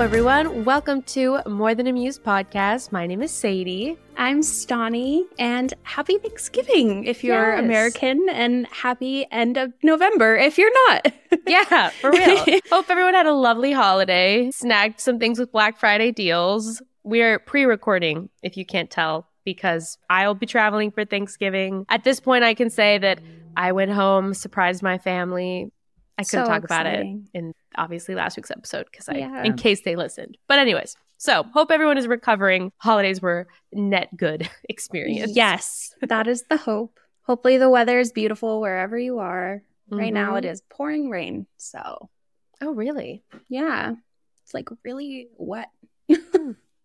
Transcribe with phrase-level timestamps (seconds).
[0.00, 0.64] Hello, everyone.
[0.64, 2.90] Welcome to More Than Amused podcast.
[2.90, 3.98] My name is Sadie.
[4.16, 7.62] I'm Stauney, and happy Thanksgiving if you're Yes.
[7.62, 11.12] American, and happy end of November if you're not.
[11.46, 12.38] Yeah, for real.
[12.70, 16.80] Hope everyone had a lovely holiday, snagged some things with Black Friday deals.
[17.02, 21.84] We're pre recording, if you can't tell, because I'll be traveling for Thanksgiving.
[21.90, 23.20] At this point, I can say that
[23.54, 25.70] I went home, surprised my family.
[26.20, 29.44] I couldn't So talk about it in obviously last week's episode because I, Yeah.
[29.44, 30.36] in case they listened.
[30.48, 32.72] But, anyways, so hope everyone is recovering.
[32.78, 35.32] Holidays were net good experience.
[35.34, 36.98] yes, that is the hope.
[37.22, 39.62] Hopefully, the weather is beautiful wherever you are.
[39.88, 40.38] Right now, Mhm.
[40.38, 41.46] it is pouring rain.
[41.56, 42.08] So,
[42.60, 43.22] Oh, really?
[43.48, 43.94] yeah,
[44.44, 45.70] it's like really wet.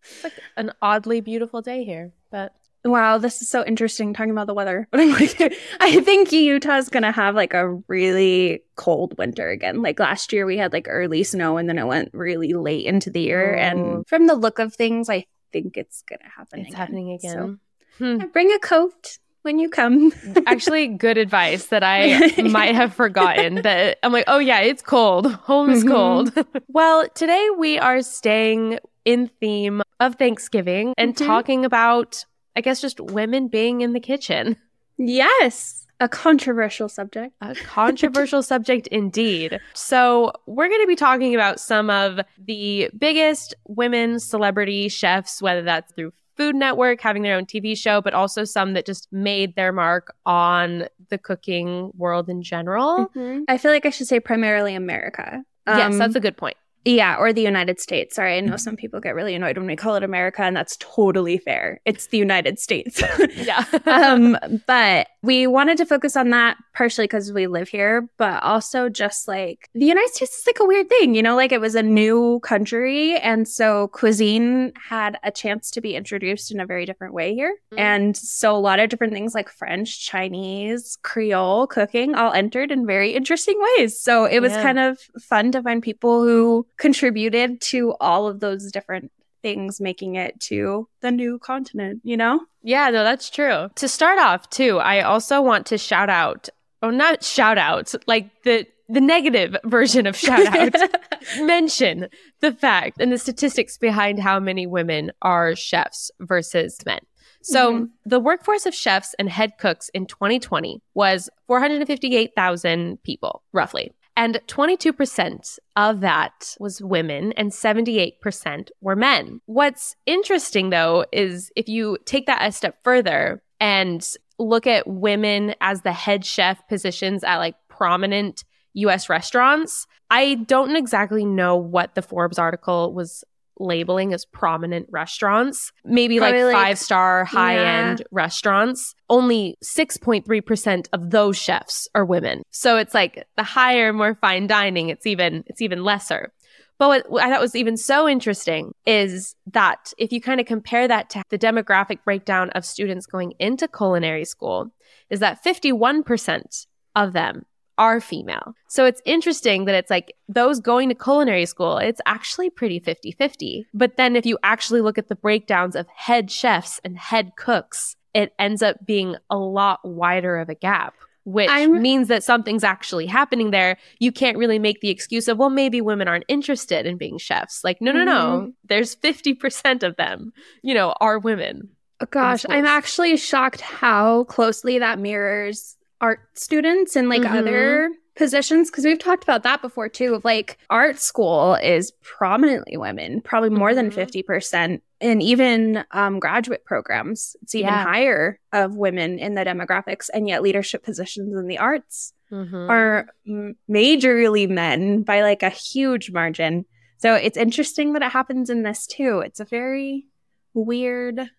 [0.08, 2.54] It's like an oddly beautiful day here, but
[2.86, 4.86] Wow, this is so interesting talking about the weather.
[4.92, 5.40] But I'm like,
[5.80, 9.82] I think Utah's gonna have like a really cold winter again.
[9.82, 13.10] Like last year, we had like early snow, and then it went really late into
[13.10, 13.56] the year.
[13.56, 13.60] Oh.
[13.60, 16.60] And from the look of things, I think it's gonna happen.
[16.60, 16.78] it's again.
[16.78, 17.60] happening So, again.
[17.98, 18.18] Hmm.
[18.32, 20.12] bring a coat when you come.
[20.46, 23.62] Actually, good advice that I might have forgotten.
[23.62, 25.32] That I'm like, oh yeah, it's cold.
[25.32, 25.88] Home is Mhm.
[25.90, 26.46] cold.
[26.68, 31.24] well, today we are staying in theme of Thanksgiving and Mhm.
[31.26, 32.24] talking about,
[32.56, 34.56] I guess, just women being in the kitchen.
[34.98, 37.34] yes, a controversial subject.
[37.40, 39.60] A controversial subject indeed.
[39.74, 45.62] So, we're going to be talking about some of the biggest women celebrity chefs, whether
[45.62, 49.54] that's through Food Network having their own TV show, but also some that just made
[49.56, 53.10] their mark on the cooking world in general.
[53.48, 55.42] I feel like I should say primarily America.
[55.66, 56.56] yes, Um, that's a good point.
[56.86, 58.14] Yeah, or the United States.
[58.14, 60.76] Sorry, I know some people get really annoyed when we call it America, and that's
[60.78, 61.80] totally fair.
[61.84, 63.02] It's the United States.
[63.36, 63.64] Yeah.
[63.86, 68.88] um, but we wanted to focus on that partially because we live here, but also
[68.88, 71.74] just like the United States is like a weird thing, you know, like it was
[71.74, 73.16] a new country.
[73.18, 77.56] And so cuisine had a chance to be introduced in a very different way here.
[77.72, 77.78] Mm.
[77.78, 82.86] And so a lot of different things like French, Chinese, Creole cooking all entered in
[82.86, 83.98] very interesting ways.
[83.98, 84.62] So it was Yeah.
[84.62, 89.10] kind of fun to find people who contributed to all of those different
[89.42, 92.40] things making it to the new continent, you know?
[92.62, 93.68] Yeah, no, that's true.
[93.76, 96.48] To start off, too, I also want to shout out,
[96.82, 100.72] or not shout out, like the the negative version of shout out,
[101.40, 102.06] mention
[102.40, 107.00] the fact and the statistics behind how many women are chefs versus men.
[107.42, 107.88] So, Mhm.
[108.04, 113.92] the workforce of chefs and head cooks in 2020 was 458,000 people, roughly.
[114.16, 119.42] And 22% of that was women and 78% were men.
[119.44, 124.06] What's interesting though is if you take that a step further and
[124.38, 130.76] look at women as the head chef positions at like prominent US restaurants, I don't
[130.76, 133.22] exactly know what the Forbes article was
[133.58, 135.72] labeling as prominent restaurants.
[135.84, 138.94] Maybe like, Probably, like, five star high end restaurants.
[139.08, 142.42] Only 6.3% of those chefs are women.
[142.50, 146.32] So it's like the higher, more fine dining, it's even it's even lesser.
[146.78, 150.46] But what, what I thought was even so interesting is that if you kind of
[150.46, 154.72] compare that to the demographic breakdown of students going into culinary school,
[155.08, 157.46] is that 51% of them
[157.78, 158.54] are female.
[158.68, 163.12] So it's interesting that it's like those going to culinary school, it's actually pretty 50
[163.12, 163.66] 50.
[163.74, 167.96] But then if you actually look at the breakdowns of head chefs and head cooks,
[168.14, 170.94] it ends up being a lot wider of a gap.
[171.24, 173.78] Which I'm- means that something's actually happening there.
[173.98, 177.64] You can't really make the excuse of, well, maybe women aren't interested in being chefs.
[177.64, 178.12] Like, no, no, no.
[178.12, 178.50] Mm-hmm.
[178.68, 180.32] There's 50% of them,
[180.62, 181.70] you know, are women.
[182.00, 182.46] Oh, Gosh.
[182.48, 187.38] I'm actually shocked how closely that mirrors art students and like Mhm.
[187.38, 192.76] other positions because we've talked about that before too of like art school is prominently
[192.76, 193.94] women probably more than Mhm.
[193.94, 197.82] 50% and even um, graduate programs it's even Yeah.
[197.84, 202.70] higher of women in the demographics and yet leadership positions in the arts Mhm.
[202.70, 206.64] are m- majorly men by like a huge margin
[206.98, 210.06] so it's interesting that it happens in this too it's a very
[210.54, 211.30] weird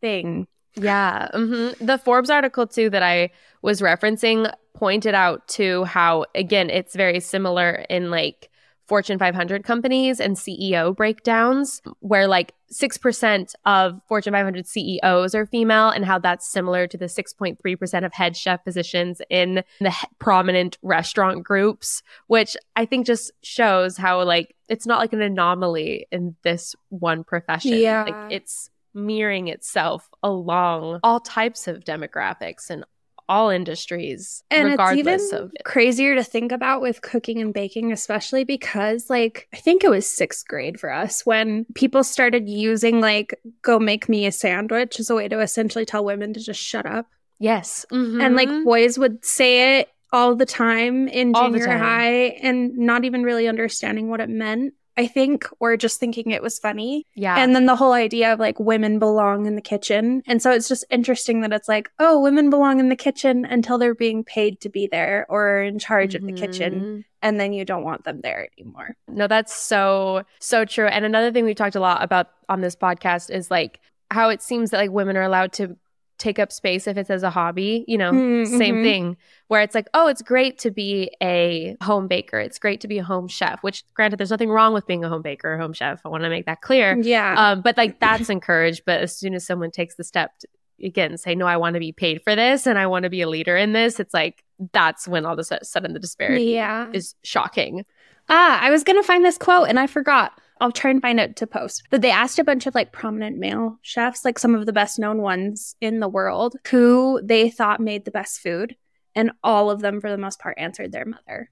[0.00, 0.46] thing.
[0.74, 1.28] Yeah.
[1.34, 1.84] Mm-hmm.
[1.84, 3.30] The Forbes article, too, that I
[3.62, 8.50] was referencing pointed out to how, again, it's very similar in like
[8.88, 15.90] Fortune 500 companies and CEO breakdowns, where like 6% of Fortune 500 CEOs are female,
[15.90, 21.44] and how that's similar to the 6.3% of head chef positions in the prominent restaurant
[21.44, 26.74] groups, which I think just shows how like it's not like an anomaly in this
[26.88, 27.74] one profession.
[27.74, 28.02] Yeah.
[28.02, 32.84] Like it's mirroring itself along all types of demographics and
[33.28, 37.92] all industries, and regardless it's even of crazier to think about with cooking and baking,
[37.92, 43.00] especially because, like, I think it was sixth grade for us when people started using,
[43.00, 46.60] like, go make me a sandwich as a way to essentially tell women to just
[46.60, 47.06] shut up.
[47.38, 47.86] Yes.
[47.90, 48.64] And, like, Mhm.
[48.64, 53.48] boys would say it all the time in All junior high and not even really
[53.48, 54.74] understanding what it meant.
[54.96, 57.06] I think, or just thinking it was funny.
[57.14, 57.36] yeah.
[57.38, 60.22] And then the whole idea of like women belong in the kitchen.
[60.26, 63.78] And so it's just interesting that it's like, oh, women belong in the kitchen until
[63.78, 66.80] they're being paid to be there or in charge of the kitchen.
[66.80, 67.04] Mhm.
[67.22, 68.96] And then you don't want them there anymore.
[69.08, 70.86] No, that's so, so true.
[70.86, 73.80] And another thing we've talked a lot about on this podcast is like
[74.10, 75.76] how it seems that like women are allowed to
[76.22, 78.82] take up space if it's as a hobby, you know, Mm, same mhm.
[78.84, 79.16] thing
[79.48, 82.38] where it's like, oh, it's great to be a home baker.
[82.38, 85.08] It's great to be a home chef, which granted, there's nothing wrong with being a
[85.08, 86.00] home baker or home chef.
[86.04, 86.96] I want to make that clear.
[87.00, 87.34] Yeah.
[87.36, 88.84] Um, but like that's encouraged.
[88.86, 90.48] But as soon as someone takes the step to,
[90.82, 93.20] again, say, no, I want to be paid for this and I want to be
[93.22, 96.88] a leader in this, it's like that's when all of a sudden the disparity yeah.
[96.92, 97.84] is shocking.
[98.28, 100.32] Ah, I was going to find this quote and I forgot.
[100.62, 101.82] I'll try and find it to post.
[101.90, 104.98] But they asked a bunch of like prominent male chefs, like some of the best
[104.98, 108.76] known ones in the world, who they thought made the best food.
[109.14, 111.50] And all of them, for the most part, answered their mother.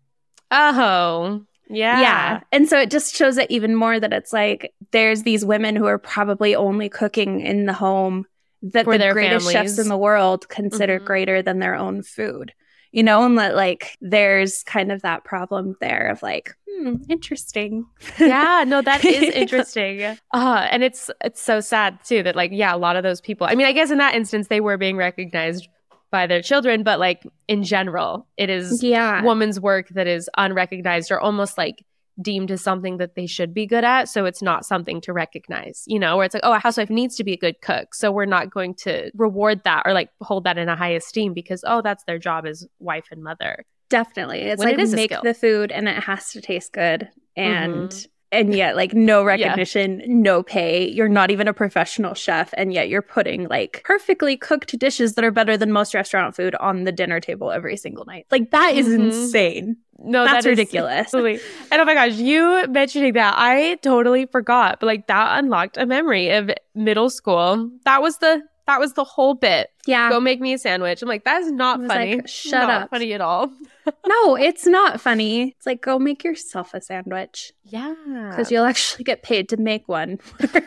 [0.51, 2.01] Oh, yeah.
[2.01, 2.41] Yeah.
[2.53, 5.87] And so it just shows it even more that it's like there's these women who
[5.87, 8.27] are probably only cooking in the home
[8.63, 11.05] that For the their greatest chefs in the world consider Mhm.
[11.05, 12.53] greater than their own food.
[12.93, 17.87] You know, and that like there's kind of that problem there of like, hmm, interesting.
[18.19, 20.03] yeah no that is interesting
[20.33, 23.47] uh and it's it's so sad too that like yeah a lot of those people
[23.47, 25.69] i mean i guess in that instance they were being recognized
[26.11, 29.23] by their children but like in general it is yeah.
[29.23, 31.85] woman's work that is unrecognized or almost like
[32.23, 35.85] deemed as something that they should be good at so it's not something to recognize
[35.87, 38.11] you know where it's like oh a housewife needs to be a good cook so
[38.13, 41.65] we're not going to reward that or like hold that in a high esteem because
[41.67, 44.43] oh that's their job as wife and mother Definitely.
[44.43, 47.09] It's When like it is make the food and it has to taste good.
[47.37, 48.07] And Mhm.
[48.31, 50.89] and yet like no recognition, no pay.
[50.89, 55.25] You're not even a professional chef and yet you're putting like perfectly cooked dishes that
[55.25, 58.27] are better than most restaurant food on the dinner table every single night.
[58.31, 59.07] Like that is Mhm.
[59.07, 59.77] insane.
[60.03, 60.93] No That's that ridiculous.
[60.93, 61.41] Absolutely.
[61.71, 64.81] And oh my gosh, you mentioning that, I totally forgot.
[64.81, 67.71] But like that unlocked a memory of middle school.
[67.85, 69.69] That was the that was the whole bit.
[69.85, 70.11] Yeah.
[70.11, 71.03] Go make me a sandwich.
[71.03, 72.17] I'm like, that is not funny.
[72.17, 72.91] like, shut Not up.
[72.91, 73.51] Funny at all.
[74.07, 75.57] no, it's not funny.
[75.57, 77.95] It's like go make yourself a sandwich Yeah.
[78.31, 80.19] because you'll actually get paid to make one.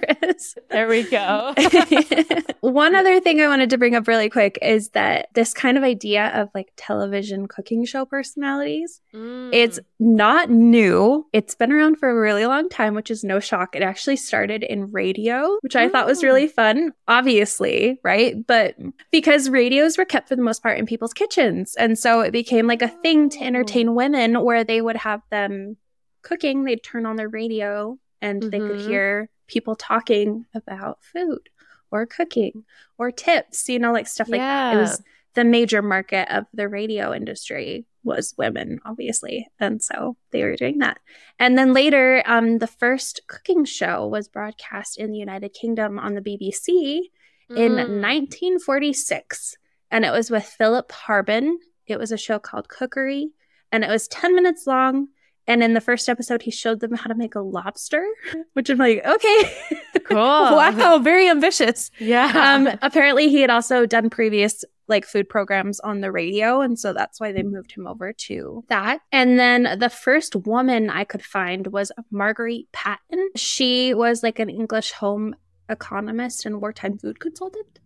[0.69, 1.53] There we go.
[2.61, 5.83] One other thing I wanted to bring up really quick is that this kind of
[5.83, 9.83] idea of like television cooking show personalities, it's Mm.
[9.99, 11.25] not new.
[11.33, 13.75] It's been around for a really long time, which is no shock.
[13.75, 16.23] It actually started in radio, which I thought was Mm.
[16.23, 18.35] really fun, obviously, right?
[18.47, 18.75] But
[19.11, 21.75] because radios were kept for the most part in people's kitchens.
[21.75, 23.43] And so it became like a thing to Oh.
[23.45, 25.77] entertain women where they would have them
[26.23, 28.87] cooking, they'd turn on their radio and they could Mhm.
[28.87, 31.49] hear people talking about food
[31.91, 32.63] or cooking
[32.97, 34.73] or tips, you know, like stuff like that.
[34.75, 35.03] It was
[35.35, 39.47] the major market of the radio industry was women, obviously.
[39.59, 40.99] And so they were doing that.
[41.39, 46.13] And then later, um, the first cooking show was broadcast in the United Kingdom on
[46.15, 47.09] the BBC
[47.49, 48.01] in Mm.
[48.01, 49.57] 1946.
[49.91, 51.59] And it was with Philip Harben.
[51.87, 53.31] It was a show called Cookery,
[53.71, 55.07] and it was 10 minutes long.
[55.45, 58.07] And in the first episode, he showed them how to make a lobster,
[58.53, 59.57] which I'm like, okay.
[60.05, 60.17] Cool.
[60.17, 61.89] wow, very ambitious.
[61.97, 62.29] Yeah.
[62.35, 66.93] Um, apparently, he had also done previous like food programs on the radio, and so
[66.93, 69.01] that's why they moved him over to that.
[69.11, 73.29] And then the first woman I could find was Marguerite Patten.
[73.35, 75.35] She was like an English home
[75.69, 77.79] economist and wartime food consultant.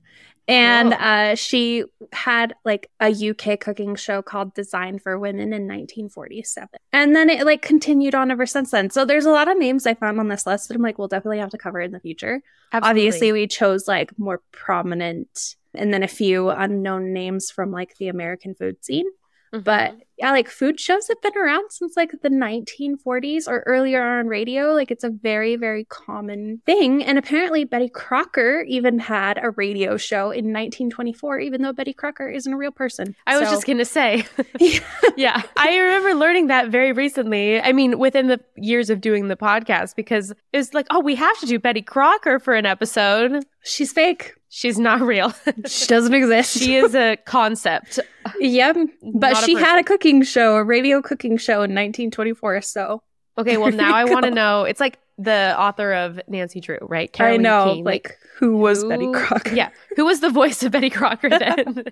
[0.49, 6.69] And uh, she had like a UK cooking show called Design for Women in 1947.
[6.93, 8.89] And then it like continued on ever since then.
[8.89, 11.09] So there's a lot of names I found on this list that I'm like, we'll
[11.09, 12.41] definitely have to cover in the future
[12.73, 18.07] obviously we chose like more prominent and then a few unknown names from like the
[18.07, 19.07] american food scene.
[19.53, 19.63] Mm-hmm.
[19.63, 24.27] But yeah, like food shows have been around since like the 1940s or earlier on
[24.27, 24.73] radio.
[24.73, 27.03] Like it's a very, very common thing.
[27.03, 32.29] And apparently, Betty Crocker even had a radio show in 1924, even though Betty Crocker
[32.29, 33.15] isn't a real person.
[33.27, 34.25] I was just going to say.
[34.59, 34.79] yeah.
[35.17, 35.43] yeah.
[35.55, 37.61] I remember learning that very recently.
[37.61, 41.15] I mean, within the years of doing the podcast, because it was like, oh, we
[41.15, 43.45] have to do Betty Crocker for an episode.
[43.63, 44.33] she's fake.
[44.49, 45.33] She's not real.
[45.65, 46.57] She doesn't exist.
[46.57, 47.99] she is a concept.
[48.39, 48.77] Yep.
[49.13, 49.97] But she had a person.
[50.07, 52.61] Cooking show, a radio cooking show in 1924.
[52.61, 53.03] So
[53.37, 54.63] Okay, well, now I want to know.
[54.63, 57.09] It's like the author of Nancy Drew, right?
[57.21, 57.83] I know, Keene.
[57.85, 59.53] like, who was Betty Crocker?
[59.53, 59.69] Yeah.
[59.95, 61.83] Who was the voice of Betty Crocker then?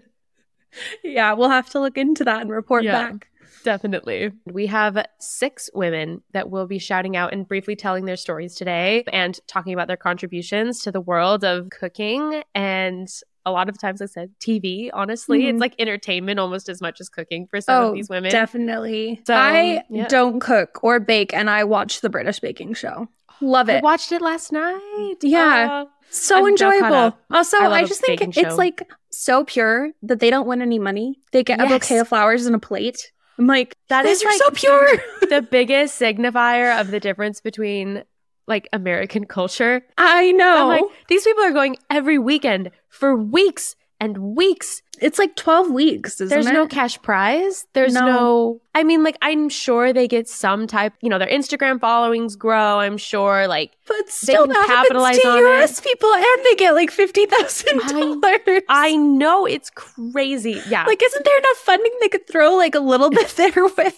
[1.03, 3.11] Yeah, we'll have to look into that and report Yeah.
[3.11, 3.27] back.
[3.63, 4.31] Definitely.
[4.45, 9.03] We have six women that will be shouting out and briefly telling their stories today
[9.11, 13.07] and talking about their contributions to the world of cooking and
[13.45, 15.41] a lot of times I said TV, honestly.
[15.43, 15.49] Mhm.
[15.51, 18.31] It's like entertainment almost as much as cooking for some Oh, of these women.
[18.31, 19.21] definitely.
[19.27, 20.07] So, I yeah.
[20.07, 23.07] don't cook or bake, and I watch the British baking show.
[23.41, 23.77] Love it.
[23.77, 25.15] I watched it last night.
[25.21, 25.83] Yeah.
[25.83, 26.93] Uh, so I'm enjoyable.
[26.95, 27.19] up.
[27.31, 28.55] Also, I I, just think it's show.
[28.55, 31.19] like so pure that they don't win any money.
[31.31, 33.11] They get a bouquet of flowers and a plate.
[33.37, 34.87] I'm like, That is, like, so pure.
[35.29, 38.03] the biggest signifier of the difference between
[38.47, 39.81] like American culture.
[39.97, 40.67] I know.
[40.67, 44.81] Like, these people are going every weekend for weeks and weeks.
[44.99, 46.53] it's like 12 weeks, isn't There's it?
[46.53, 47.65] no cash prize.
[47.73, 48.05] There's no.
[48.05, 48.61] No.
[48.73, 52.79] I mean, like, I'm sure they get some type, you know, their Instagram followings grow.
[52.79, 55.63] I'm sure, like, but still can that capitalize happens on to it.
[55.63, 58.61] US people and they get like $50,000.
[58.67, 60.61] I know it's crazy.
[60.67, 60.83] Yeah.
[60.85, 63.93] like, isn't there enough funding they could throw like a little bit their way?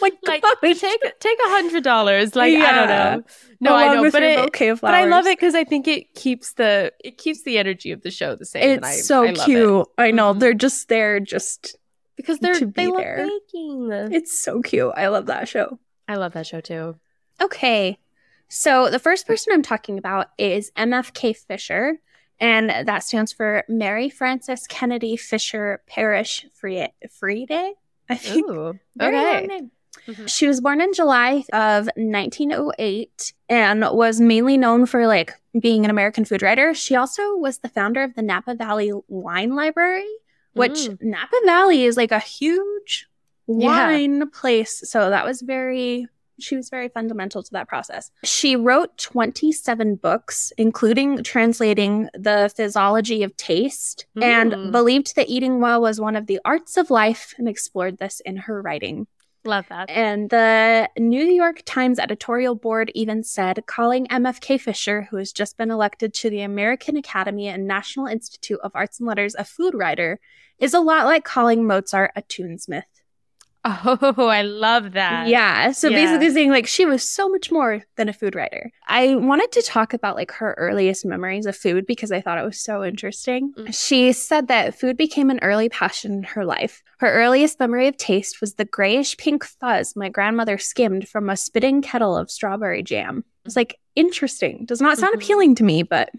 [0.00, 2.34] Like, like take take a hundred dollars.
[2.34, 3.22] Like, I don't know.
[3.60, 4.10] No, I know.
[4.10, 7.58] But it, but I love it because I think it keeps the it keeps the
[7.58, 8.62] energy of the show the same.
[8.62, 9.44] and It's I, so I love it.
[9.44, 9.88] cute.
[9.98, 10.34] I know.
[10.34, 10.40] Mhm.
[10.40, 11.76] They're just there, just
[12.16, 13.26] because they're to they be love there.
[13.28, 13.90] baking.
[14.12, 14.92] it's so cute.
[14.96, 15.78] I love that show.
[16.08, 16.96] I love that show too.
[17.40, 17.98] Okay.
[18.48, 22.00] So the first person I'm talking about is MFK Fisher,
[22.38, 27.74] and that stands for Mary Frances Kennedy Fisher Parrish Free Friede?
[28.10, 28.46] I think.
[28.50, 29.60] Ooh, okay.
[30.06, 30.28] Mhm.
[30.28, 35.90] She was born in July of 1908 and was mainly known for like being an
[35.90, 36.74] American food writer.
[36.74, 40.08] She also was the founder of the Napa Valley Wine Library,
[40.54, 40.98] which Mm.
[41.02, 43.06] Napa Valley is like a huge
[43.46, 43.86] Yeah.
[43.88, 44.82] wine place.
[44.90, 46.08] So that was very
[46.40, 48.10] she was very fundamental to that process.
[48.24, 54.22] She wrote 27 books, including translating the physiology of taste, Mm.
[54.24, 58.18] and believed that eating well was one of the arts of life and explored this
[58.24, 59.06] in her writing.
[59.44, 59.90] Love that.
[59.90, 65.56] And the New York Times editorial board even said calling MFK Fisher, who has just
[65.56, 69.74] been elected to the American Academy and National Institute of Arts and Letters, a food
[69.74, 70.20] writer,
[70.58, 72.84] is a lot like calling Mozart a tunesmith.
[73.84, 75.28] Oh, I love that.
[75.28, 75.70] Yeah.
[75.72, 76.04] So Yeah.
[76.04, 78.70] basically saying like she was so much more than a food writer.
[78.88, 82.44] I wanted to talk about like her earliest memories of food because I thought it
[82.44, 83.52] was so interesting.
[83.56, 83.72] Mm.
[83.74, 86.82] She said that food became an early passion in her life.
[86.98, 91.36] Her earliest memory of taste was the grayish pink fuzz my grandmother skimmed from a
[91.36, 93.24] spitting kettle of strawberry jam.
[93.44, 94.64] It's like interesting.
[94.66, 95.22] Does not sound Mhm.
[95.22, 96.10] appealing to me, but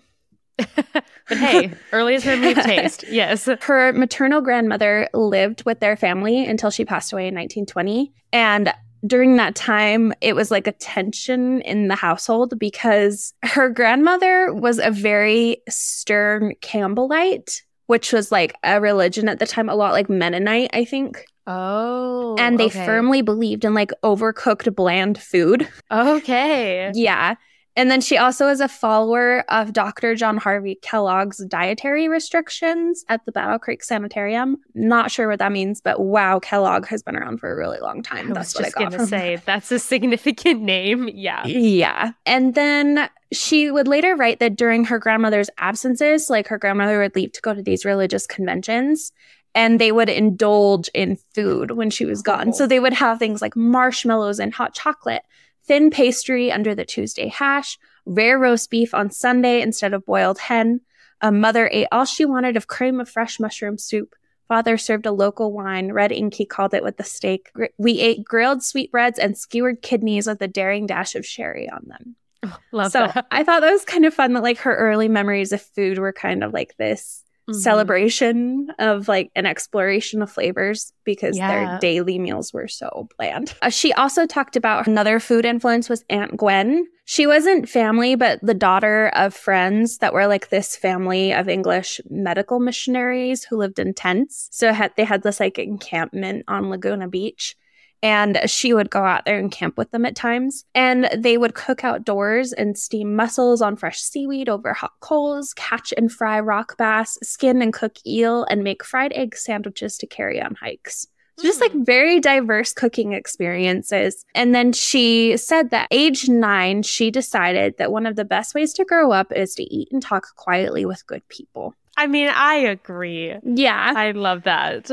[0.75, 3.03] but hey, earliest memory of taste.
[3.09, 3.47] Yes.
[3.61, 8.13] her maternal grandmother lived with their family until she passed away in 1920.
[8.31, 8.73] And
[9.05, 14.79] during that time, it was like a tension in the household because her grandmother was
[14.79, 20.09] a very stern Campbellite, which was like a religion at the time, a lot like
[20.09, 21.25] Mennonite, I think.
[21.45, 22.37] Oh.
[22.39, 22.85] and they okay.
[22.85, 25.67] firmly believed in like overcooked bland food.
[25.91, 26.89] Okay.
[26.93, 27.35] Yeah.
[27.75, 30.15] And then she also is a follower of Dr.
[30.15, 34.57] John Harvey Kellogg's dietary restrictions at the Battle Creek Sanitarium.
[34.75, 38.03] Not sure what that means, but wow, Kellogg has been around for a really long
[38.03, 38.31] time.
[38.31, 41.09] I That's was I just gonna from say that's a significant name.
[41.13, 41.45] Yeah.
[41.47, 42.11] Yeah.
[42.25, 47.15] And then she would later write that during her grandmother's absences, like her grandmother would
[47.15, 49.11] leave to go to these religious conventions
[49.55, 52.49] and they would indulge in food when she was gone.
[52.49, 52.51] Oh.
[52.51, 55.23] So they would have things like marshmallows and hot chocolate,
[55.65, 60.81] thin pastry under the Tuesday hash, rare roast beef on Sunday instead of boiled hen.
[61.21, 64.15] A mother ate all she wanted of cream of fresh mushroom soup.
[64.47, 67.49] Father served a local wine, red ink he called it with the steak.
[67.77, 72.15] We ate grilled sweetbreads and skewered kidneys with a daring dash of sherry on them.
[72.43, 73.25] Oh, love so that.
[73.31, 76.11] I thought that was kind of fun that like her early memories of food were
[76.11, 77.55] kind of like this Mhm.
[77.55, 81.47] celebration of like an exploration of flavors because Yeah.
[81.47, 83.53] their daily meals were so bland.
[83.61, 86.85] Uh, she also talked about another food influence was Aunt Gwen.
[87.05, 91.99] She wasn't family, but the daughter of friends that were like this family of English
[92.09, 94.47] medical missionaries who lived in tents.
[94.51, 97.55] So had, they had this like encampment on Laguna Beach.
[98.03, 100.65] And she would go out there and camp with them at times.
[100.75, 105.93] And they would cook outdoors and steam mussels on fresh seaweed over hot coals, catch
[105.95, 110.41] and fry rock bass, skin and cook eel, and make fried egg sandwiches to carry
[110.41, 111.07] on hikes.
[111.39, 111.83] So just like hmm.
[111.83, 114.23] very diverse cooking experiences.
[114.35, 118.73] And then she said that age nine, she decided that one of the best ways
[118.73, 121.73] to grow up is to eat and talk quietly with good people.
[121.97, 123.35] I mean, I agree.
[123.43, 123.93] Yeah.
[123.95, 124.91] I love that.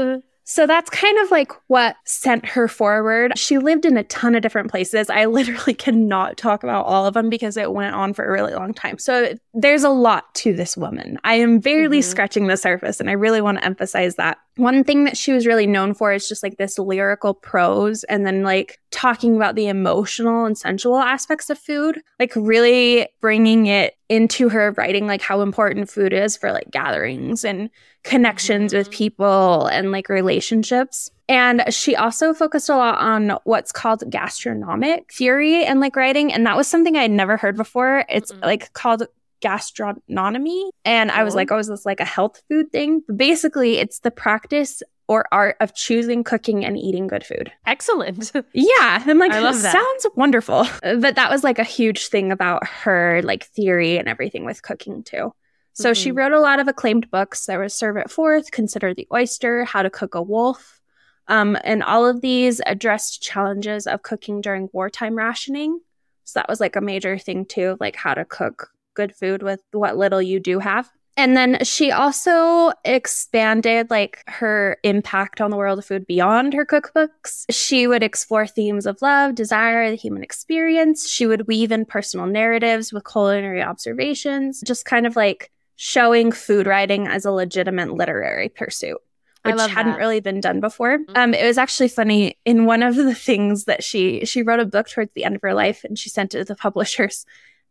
[0.53, 3.39] So that's kind of like what sent her forward.
[3.39, 5.09] She lived in a ton of different places.
[5.09, 8.53] I literally cannot talk about all of them because it went on for a really
[8.53, 8.99] long time.
[8.99, 11.19] So there's a lot to this woman.
[11.23, 12.05] I am barely Mhm.
[12.05, 14.39] scratching the surface, and I really want to emphasize that.
[14.57, 18.27] One thing that she was really known for is just like this lyrical prose and
[18.27, 23.95] then like talking about the emotional and sensual aspects of food, like really bringing it
[24.09, 27.71] into her writing, like how important food is for like gatherings and
[28.03, 28.93] connections with Mhm.
[28.93, 31.11] people and like relationships.
[31.29, 36.33] And she also focused a lot on what's called gastronomic theory and like writing.
[36.33, 38.05] And that was something I had never heard before.
[38.09, 38.43] It's Mm-mm.
[38.43, 39.07] like called
[39.41, 40.71] gastronomy.
[40.85, 43.03] And I was like, oh, is this like a health food thing?
[43.07, 47.51] But basically, it's the practice or art of choosing, cooking, and eating good food.
[47.67, 48.31] Excellent.
[48.53, 49.73] Yeah, I'm like, I love that.
[49.73, 50.67] sounds wonderful.
[50.83, 55.03] But that was like a huge thing about her like theory and everything with cooking
[55.03, 55.33] too.
[55.73, 56.17] So she Mhm.
[56.17, 57.47] wrote a lot of acclaimed books.
[57.47, 60.81] There was Serve It Forth, Consider the Oyster, How to Cook a Wolf.
[61.29, 65.81] Um, and all of these addressed challenges of cooking during wartime rationing.
[66.25, 69.61] So that was like a major thing too, like how to cook good food with
[69.73, 70.91] what little you do have.
[71.17, 76.65] And then she also expanded like her impact on the world of food beyond her
[76.65, 77.45] cookbooks.
[77.51, 81.09] She would explore themes of love, desire, the human experience.
[81.09, 86.67] She would weave in personal narratives with culinary observations, just kind of like showing food
[86.67, 88.99] writing as a legitimate literary pursuit.
[89.43, 89.99] Which hadn't that.
[89.99, 90.99] really been done before.
[90.99, 91.17] Mhm.
[91.17, 92.37] Um, it was actually funny.
[92.45, 95.43] In one of the things that she she wrote a book towards the end of
[95.43, 97.25] her life, and she sent it to the publishers.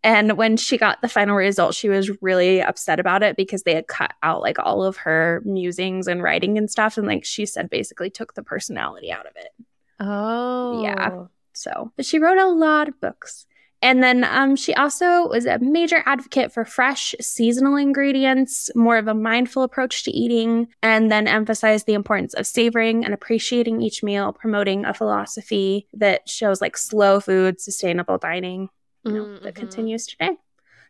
[0.03, 3.75] And when she got the final result, she was really upset about it because they
[3.75, 6.97] had cut out like all of her musings and writing and stuff.
[6.97, 9.65] And like she said, basically took the personality out of it.
[9.99, 10.81] Oh.
[10.81, 11.25] Yeah.
[11.53, 13.45] So, but she wrote a lot of books.
[13.81, 19.07] And then um, she also was a major advocate for fresh, seasonal ingredients, more of
[19.07, 24.03] a mindful approach to eating, and then emphasized the importance of savoring and appreciating each
[24.03, 28.67] meal, promoting a philosophy that shows like slow food, sustainable dining,
[29.03, 29.55] you know, that Mhm.
[29.55, 30.31] continues today.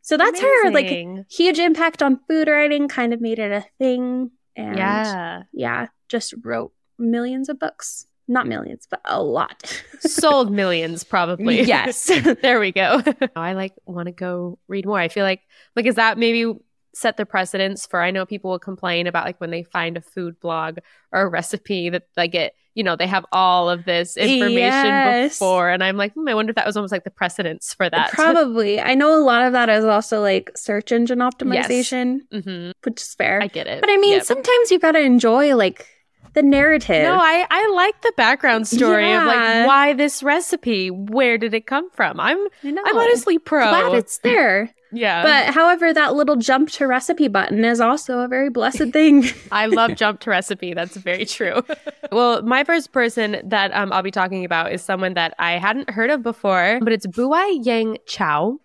[0.01, 0.87] So that's her like
[1.29, 4.31] huge impact on food writing, kind of made it a thing.
[4.55, 5.43] And yeah.
[5.53, 8.05] yeah, just wrote millions of books.
[8.27, 9.83] Not millions, but a lot.
[10.01, 11.61] Sold millions, probably.
[11.75, 12.05] Yes.
[12.41, 13.01] there we go.
[13.35, 14.99] I like want to go read more.
[14.99, 15.41] I feel like
[15.75, 16.53] like is that maybe
[16.93, 20.01] set the precedence for I know people will complain about like when they find a
[20.01, 20.77] food blog
[21.11, 25.33] or a recipe that they get, you know, they have all of this information Yes.
[25.33, 25.69] before.
[25.69, 28.11] And I'm like, hmm, I wonder if that was almost like the precedence for that.
[28.13, 28.79] Probably.
[28.79, 33.13] I know a lot of that is also like search engine optimization, hmm which is
[33.15, 33.41] fair.
[33.41, 33.81] I get it.
[33.81, 34.23] but I mean, Yep.
[34.23, 35.85] sometimes you've got to enjoy like
[36.33, 37.03] the narrative.
[37.03, 41.65] No, I, I like the background story of like why this recipe, where did it
[41.65, 42.19] come from?
[42.19, 42.37] I'm.
[42.63, 43.67] I'm honestly pro.
[43.67, 44.69] glad it's there.
[44.91, 45.23] Yeah.
[45.23, 49.25] But however, that little jump to recipe button is also a very blessed thing.
[49.51, 50.73] I love jump to recipe.
[50.73, 51.63] That's very true.
[52.11, 55.89] well, my first person that um, I'll be talking about is someone that I hadn't
[55.89, 58.59] heard of before, but it's Buwei Yang Chao.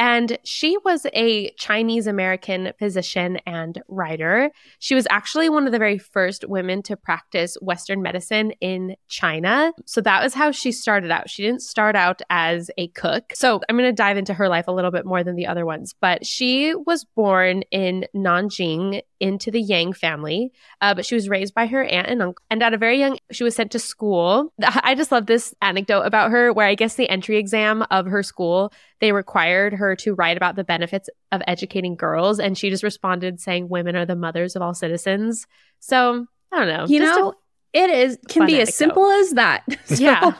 [0.00, 4.50] And she was a Chinese American physician and writer.
[4.78, 9.74] She was actually one of the very first women to practice Western medicine in China.
[9.84, 11.28] So that was how she started out.
[11.28, 13.34] She didn't start out as a cook.
[13.34, 15.66] So I'm going to dive into her life a little bit more than the other
[15.66, 15.94] ones.
[16.00, 21.54] But she was born in Nanjing into the Yang family, uh, but she was raised
[21.54, 22.42] by her aunt and uncle.
[22.50, 24.52] And at a very young, she was sent to school.
[24.62, 28.22] I just love this anecdote about her, where I guess the entry exam of her
[28.22, 32.82] school they required her to write about the benefits of educating girls and she just
[32.82, 35.46] responded saying women are the mothers of all citizens
[35.80, 37.34] so i don't know you know,
[37.72, 39.64] it is can be as simple as that.
[39.84, 40.32] So, Yeah.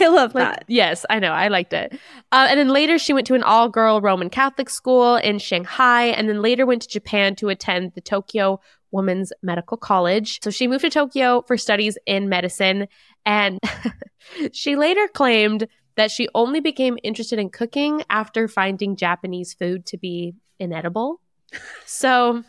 [0.00, 0.64] I love like, that.
[0.68, 1.98] yes i know i liked it
[2.32, 6.28] uh, and then later she went to an all-girl roman catholic school in shanghai and
[6.28, 10.82] then later went to japan to attend the tokyo women's medical college so she moved
[10.82, 12.88] to tokyo for studies in medicine
[13.24, 13.60] and
[14.52, 19.98] she later claimed that she only became interested in cooking after finding Japanese food to
[19.98, 21.20] be inedible.
[21.86, 22.44] So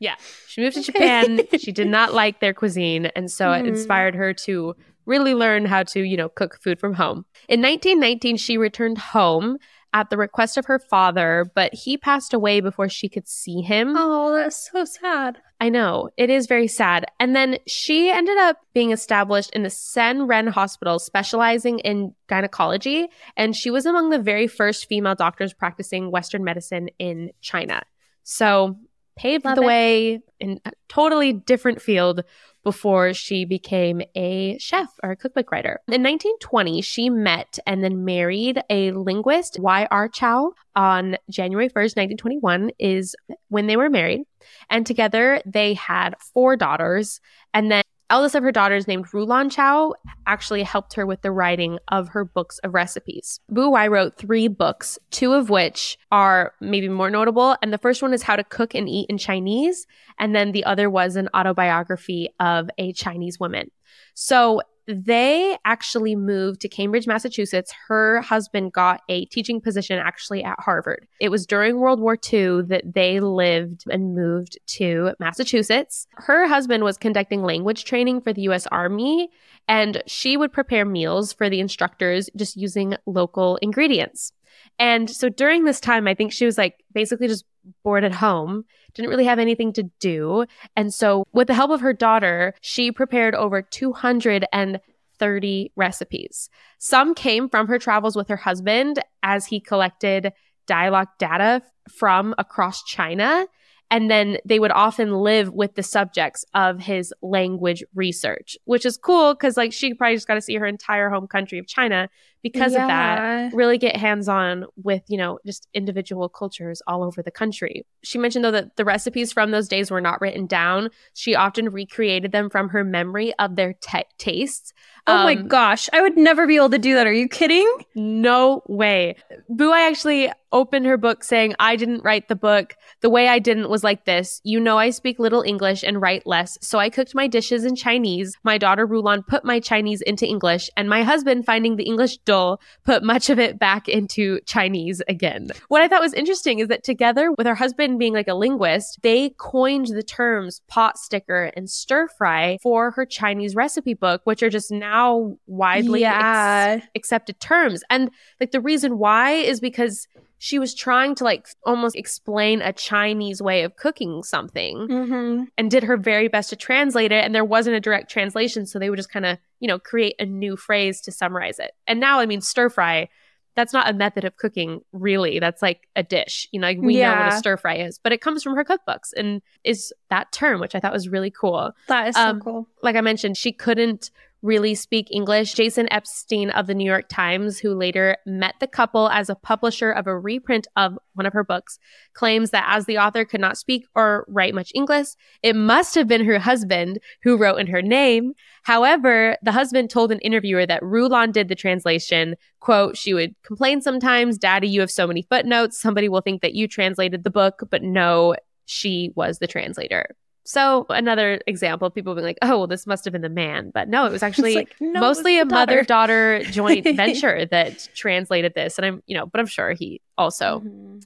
[0.00, 0.16] Yeah.
[0.48, 1.40] She moved to Japan.
[1.58, 3.06] she did not like their cuisine.
[3.14, 3.60] And so mm.
[3.60, 4.74] it inspired her to
[5.06, 7.24] really learn how to, you know, cook food from home.
[7.48, 9.58] In 1919, she returned home
[9.92, 13.94] at the request of her father, but he passed away before she could see him.
[13.96, 15.38] Oh, that's so sad.
[15.60, 16.10] I know.
[16.16, 17.06] It is very sad.
[17.18, 23.08] And then she ended up being established in the Sen Ren Hospital, specializing in gynecology.
[23.36, 27.82] And she was among the very first female doctors practicing Western medicine in China.
[28.22, 28.78] So
[29.20, 29.66] paved Love the it.
[29.66, 32.24] way in a totally different field
[32.64, 35.80] before she became a chef or a cookbook writer.
[35.88, 40.08] In 1920, she met and then married a linguist, Y.R.
[40.08, 43.14] Chao, on January 1st, 1921, is
[43.48, 44.22] when they were married.
[44.70, 47.20] And together they had four daughters.
[47.52, 49.94] And then eldest of her daughters, named Rulan Chao,
[50.26, 53.40] actually helped her with the writing of her books of recipes.
[53.50, 57.56] Buwei wrote three books, two of which are maybe more notable.
[57.62, 59.86] And the first one is How to Cook and Eat in Chinese.
[60.18, 63.70] And then the other was an autobiography of a Chinese woman.
[64.14, 64.60] So
[64.92, 67.72] they actually moved to Cambridge, Massachusetts.
[67.88, 71.06] Her husband got a teaching position actually at Harvard.
[71.20, 76.06] It was during World War II that they lived and moved to Massachusetts.
[76.14, 79.30] Her husband was conducting language training for the US Army,
[79.68, 84.32] and she would prepare meals for the instructors just using local ingredients.
[84.80, 87.44] And so during this time, I think she was like basically just
[87.84, 88.64] bored at home,
[88.94, 90.46] didn't really have anything to do.
[90.74, 96.48] And so, with the help of her daughter, she prepared over 230 recipes.
[96.78, 100.32] Some came from her travels with her husband as he collected
[100.66, 103.46] dialogue data from across China.
[103.92, 108.96] And then they would often live with the subjects of his language research, which is
[108.96, 112.08] cool because, like, she probably just got to see her entire home country of China
[112.42, 112.82] because yeah.
[112.82, 117.30] of that, really get hands on with, you know, just individual cultures all over the
[117.30, 117.84] country.
[118.02, 120.90] She mentioned, though, that the recipes from those days were not written down.
[121.14, 124.72] She often recreated them from her memory of their t- tastes.
[125.06, 127.06] Oh um, my gosh, I would never be able to do that.
[127.06, 127.68] Are you kidding?
[127.94, 129.16] No way.
[129.50, 132.74] Buwei actually opened her book saying, I didn't write the book.
[133.00, 134.40] The way I didn't was like this.
[134.44, 137.76] You know, I speak little English and write less, so I cooked my dishes in
[137.76, 138.36] Chinese.
[138.42, 142.60] My daughter Rulan put my Chinese into English, and my husband, finding the English dull,
[142.84, 145.50] put much of it back into Chinese again.
[145.66, 149.02] What I thought was interesting is that together with her husband being like a linguist,
[149.02, 154.44] they coined the terms pot sticker and stir fry for her Chinese recipe book, which
[154.44, 156.76] are just now widely yeah.
[156.76, 157.82] ex- accepted terms.
[157.90, 160.06] And like the reason why is because
[160.38, 165.44] she was trying to like almost explain a Chinese way of cooking something mm-hmm.
[165.58, 167.24] and did her very best to translate it.
[167.24, 168.66] And there wasn't a direct translation.
[168.66, 171.72] So they would just kind of, you know, create a new phrase to summarize it.
[171.86, 173.08] And now, I mean, stir fry,
[173.56, 175.38] that's not a method of cooking, really.
[175.38, 176.48] That's like a dish.
[176.52, 177.14] You know, like we yeah.
[177.14, 180.32] know what a stir fry is, but it comes from her cookbooks and is that
[180.32, 181.72] term, which I thought was really cool.
[181.88, 182.68] That is um, so cool.
[182.82, 184.10] Like I mentioned, she couldn't
[184.42, 185.54] really speak English.
[185.54, 189.90] Jason Epstein of the New York Times, who later met the couple as a publisher
[189.90, 191.78] of a reprint of one of her books,
[192.14, 195.08] claims that as the author could not speak or write much English,
[195.42, 198.32] it must have been her husband who wrote in her name.
[198.62, 202.36] However, the husband told an interviewer that Rulan did the translation.
[202.60, 205.80] Quote, she would complain sometimes, Daddy, you have so many footnotes.
[205.80, 210.14] Somebody will think that you translated the book, but no, she was the translator.
[210.44, 213.70] So another example of people being like, "Oh, well, this must have been the man,"
[213.72, 218.78] but no, it was actually like, no, mostly a mother-daughter joint venture that translated this.
[218.78, 220.98] And I'm, you know, but I'm sure he also mm-hmm.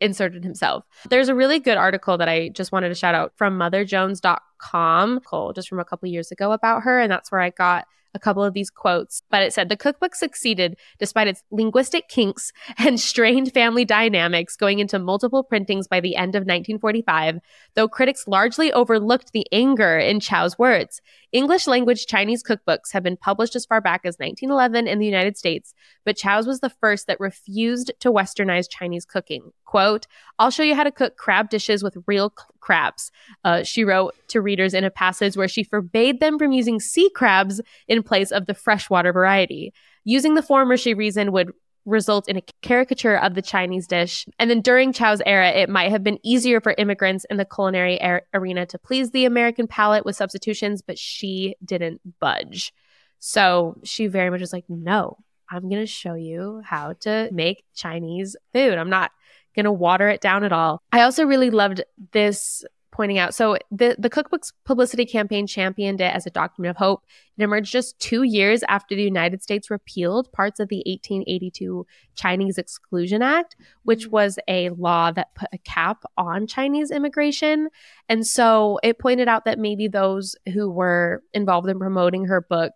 [0.00, 0.84] inserted himself.
[1.10, 5.52] There's a really good article that I just wanted to shout out from MotherJones.com, Cole,
[5.52, 8.42] just from a couple years ago about her, and that's where I got a couple
[8.42, 13.52] of these quotes, but it said the cookbook succeeded despite its linguistic kinks and strained
[13.52, 17.38] family dynamics going into multiple printings by the end of 1945,
[17.74, 21.00] though critics largely overlooked the anger in Chao's words.
[21.32, 25.36] English language Chinese cookbooks have been published as far back as 1911 in the United
[25.36, 29.52] States, but Chao's was the first that refused to westernize Chinese cooking.
[29.66, 30.06] Quote,
[30.38, 33.10] I'll show you how to cook crab dishes with real crabs.
[33.44, 37.10] Uh, she wrote to readers in a passage where she forbade them from using sea
[37.14, 39.72] crabs in place of the freshwater variety.
[40.04, 41.52] Using the former, she reasoned, would
[41.84, 44.26] result in a caricature of the Chinese dish.
[44.38, 47.98] And then during Chao's era, it might have been easier for immigrants in the culinary
[48.02, 52.72] er- arena to please the American palate with substitutions, but she didn't budge.
[53.20, 55.16] So she very much was like, no,
[55.50, 58.74] I'm going to show you how to make Chinese food.
[58.74, 59.10] I'm not
[59.56, 60.82] going to water it down at all.
[60.92, 61.82] I also really loved
[62.12, 62.64] this
[62.98, 63.32] pointing out.
[63.32, 67.04] So the the cookbook's publicity campaign championed it as a document of hope.
[67.38, 72.58] It emerged just two years after the United States repealed parts of the 1882 Chinese
[72.58, 74.10] Exclusion Act, which mm.
[74.10, 77.68] was a law that put a cap on Chinese immigration.
[78.08, 82.72] And so it pointed out that maybe those who were involved in promoting her book,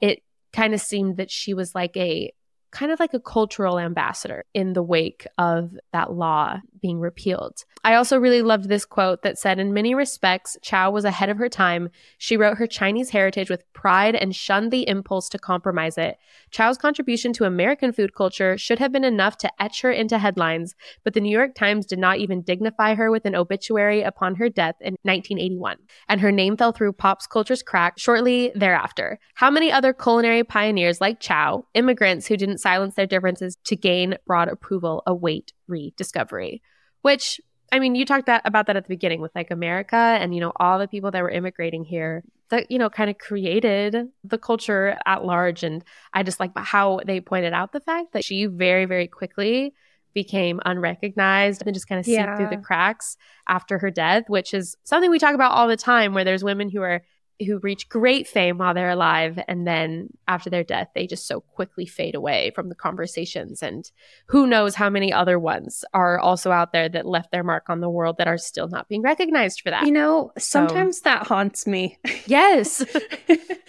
[0.00, 0.22] it
[0.54, 2.32] kind of seemed that she was like a
[2.70, 7.64] kind of like a cultural ambassador in the wake of that law being repealed.
[7.84, 11.38] I also really loved this quote that said, In many respects, Chao was ahead of
[11.38, 11.90] her time.
[12.18, 16.18] She wrote her Chinese heritage with pride and shunned the impulse to compromise it.
[16.50, 20.74] Chao's contribution to American food culture should have been enough to etch her into headlines,
[21.04, 24.48] but the New York Times did not even dignify her with an obituary upon her
[24.48, 25.76] death in 1981.
[26.08, 29.18] And her name fell through pop culture's crack shortly thereafter.
[29.34, 34.16] How many other culinary pioneers like Chao, immigrants who didn't silence their differences to gain
[34.26, 36.62] broad approval, await rediscovery?
[37.02, 40.34] Which I mean, you talked that about that at the beginning with like America and
[40.34, 44.08] you know all the people that were immigrating here that you know kind of created
[44.24, 48.24] the culture at large and I just like how they pointed out the fact that
[48.24, 49.74] she very very quickly
[50.14, 52.36] became unrecognized and just kind of seeped yeah.
[52.36, 53.16] through the cracks
[53.48, 56.68] after her death, which is something we talk about all the time where there's women
[56.68, 57.02] who are
[57.46, 61.40] who reach great fame while they're alive and then after their death they just so
[61.40, 63.62] quickly fade away from the conversations.
[63.62, 63.90] And
[64.26, 67.80] who knows how many other ones are also out there that left their mark on
[67.80, 69.86] the world that are still not being recognized for that.
[69.86, 71.98] You know sometimes so, that haunts me.
[72.26, 72.84] Yes.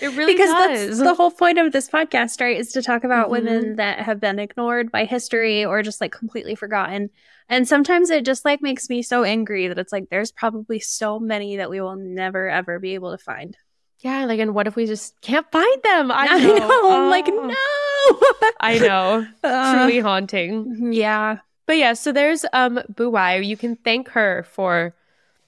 [0.02, 0.98] It really because does.
[0.98, 3.46] that's the whole point of this podcast right is to talk about mm-hmm.
[3.46, 7.10] women that have been ignored by history or just like completely forgotten
[7.50, 11.20] and sometimes it just like makes me so angry that it's like there's probably so
[11.20, 13.58] many that we will never ever be able to find.
[14.00, 16.12] Yeah, like and what if we just can't find them?
[16.12, 16.34] I know.
[16.56, 16.68] I know.
[16.72, 17.04] Oh.
[17.04, 18.52] I'm like, no.
[18.62, 19.28] I know.
[19.44, 20.94] Uh, Truly haunting.
[20.94, 21.40] Yeah.
[21.66, 23.46] But yeah, so there's um Buwei.
[23.46, 24.96] You can thank her for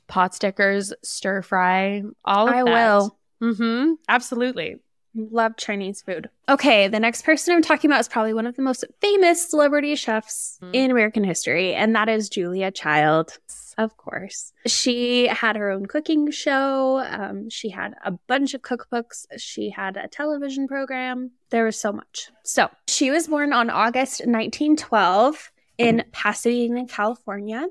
[0.07, 2.67] pot stickers, stir fry, all of I that.
[2.67, 3.17] I will.
[3.41, 3.93] Mm-hmm.
[4.09, 4.77] Absolutely.
[5.13, 6.29] Love Chinese food.
[6.47, 9.95] Okay, the next person I'm talking about is probably one of the most famous celebrity
[9.95, 10.69] chefs mm.
[10.73, 13.37] in American history, and that is Julia Child.
[13.77, 14.53] Of course.
[14.67, 16.99] She had her own cooking show.
[16.99, 19.25] Um, she had a bunch of cookbooks.
[19.37, 21.31] She had a television program.
[21.49, 22.29] There was so much.
[22.43, 27.67] So, she was born on August 1912 in Pasadena, California.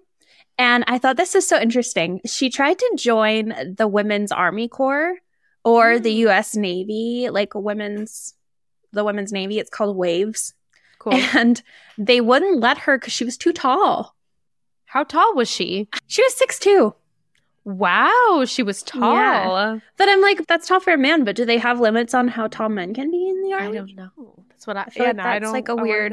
[0.59, 2.20] And I thought this is so interesting.
[2.26, 5.16] She tried to join the Women's Army Corps
[5.64, 6.03] or mm.
[6.03, 8.35] the US Navy, like women's
[8.92, 9.59] the women's navy.
[9.59, 10.55] It's called Waves.
[10.99, 11.14] Cool.
[11.35, 11.62] And
[11.96, 14.14] they wouldn't let her because she was too tall.
[14.85, 15.88] How tall was she?
[16.07, 16.94] She was six two.
[17.64, 19.14] Wow, she was tall.
[19.14, 19.79] Yeah.
[19.96, 22.49] But I'm like, that's tall for a man, but do they have limits on how
[22.49, 23.79] tall men can be in the army?
[23.79, 24.44] I don't know.
[24.49, 26.12] That's what I, I feel yeah, like that's like a weird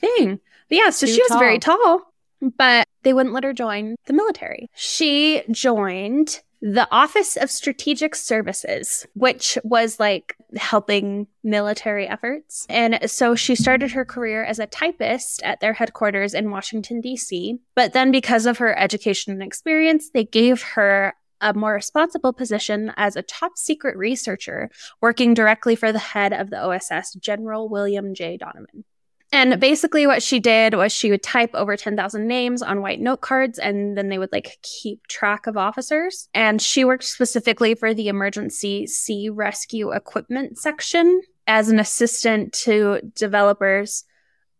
[0.00, 0.40] thing.
[0.68, 1.38] But yeah, so Too she was tall.
[1.38, 4.68] very tall, but they wouldn't let her join the military.
[4.74, 12.66] She joined the Office of Strategic Services, which was like helping military efforts.
[12.68, 17.58] And so she started her career as a typist at their headquarters in Washington, D.C.
[17.74, 22.92] But then, because of her education and experience, they gave her a more responsible position
[22.96, 24.70] as a top secret researcher
[25.02, 28.38] working directly for the head of the OSS, General William J.
[28.38, 28.84] Donovan.
[29.32, 33.20] And basically, what she did was she would type over 10,000 names on white note
[33.20, 36.28] cards and then they would like keep track of officers.
[36.32, 43.00] And she worked specifically for the emergency sea rescue equipment section as an assistant to
[43.14, 44.04] developers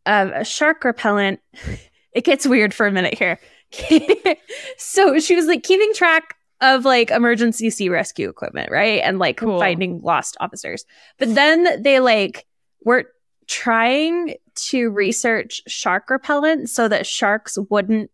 [0.05, 1.41] of a shark repellent.
[2.13, 3.39] it gets weird for a minute here.
[4.79, 9.01] so she was like keeping track of like emergency sea rescue equipment, right?
[9.05, 9.59] And like cool.
[9.59, 10.85] finding lost officers.
[11.19, 12.47] But then they like
[12.85, 13.07] were
[13.47, 18.11] trying to research shark repellent so that sharks wouldn't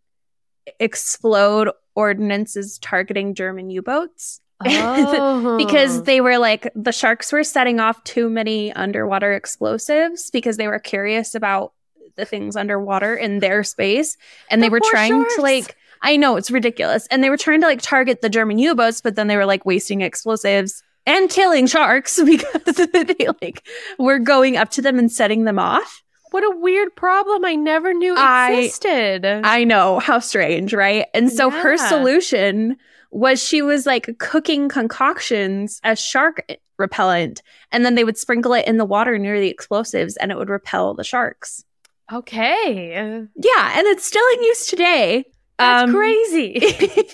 [0.79, 4.39] explode ordinances targeting German U boats.
[4.65, 5.57] Oh.
[5.57, 10.67] because they were like, the sharks were setting off too many underwater explosives because they
[10.67, 11.73] were curious about
[12.15, 14.15] the things underwater in their space.
[14.49, 15.35] And the they were trying sharks.
[15.35, 17.07] to like, I know it's ridiculous.
[17.07, 19.45] And they were trying to like target the German U boats, but then they were
[19.45, 23.67] like wasting explosives and killing sharks because they like
[23.99, 26.03] were going up to them and setting them off.
[26.33, 29.23] What a weird problem I never knew existed.
[29.23, 31.05] I, I know, how strange, right?
[31.13, 31.61] And so yeah.
[31.61, 32.75] her solution
[33.11, 36.43] was she was like cooking concoctions as shark
[36.79, 40.37] repellent and then they would sprinkle it in the water near the explosives and it
[40.39, 41.63] would repel the sharks.
[42.11, 42.95] Okay.
[43.35, 45.25] Yeah, and it's still in use today.
[45.59, 46.59] That's um, crazy.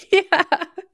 [0.14, 0.44] yeah.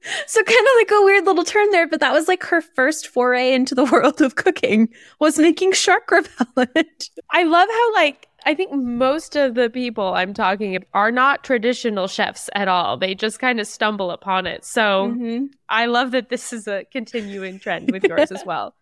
[0.26, 3.08] So kind of like a weird little turn there, but that was like her first
[3.08, 4.88] foray into the world of cooking
[5.18, 7.10] was making shark repellent.
[7.30, 12.06] I love how like I think most of the people I'm talking are not traditional
[12.06, 12.96] chefs at all.
[12.96, 14.64] They just kind of stumble upon it.
[14.64, 15.46] So mm-hmm.
[15.68, 18.74] I love that this is a continuing trend with yours as well.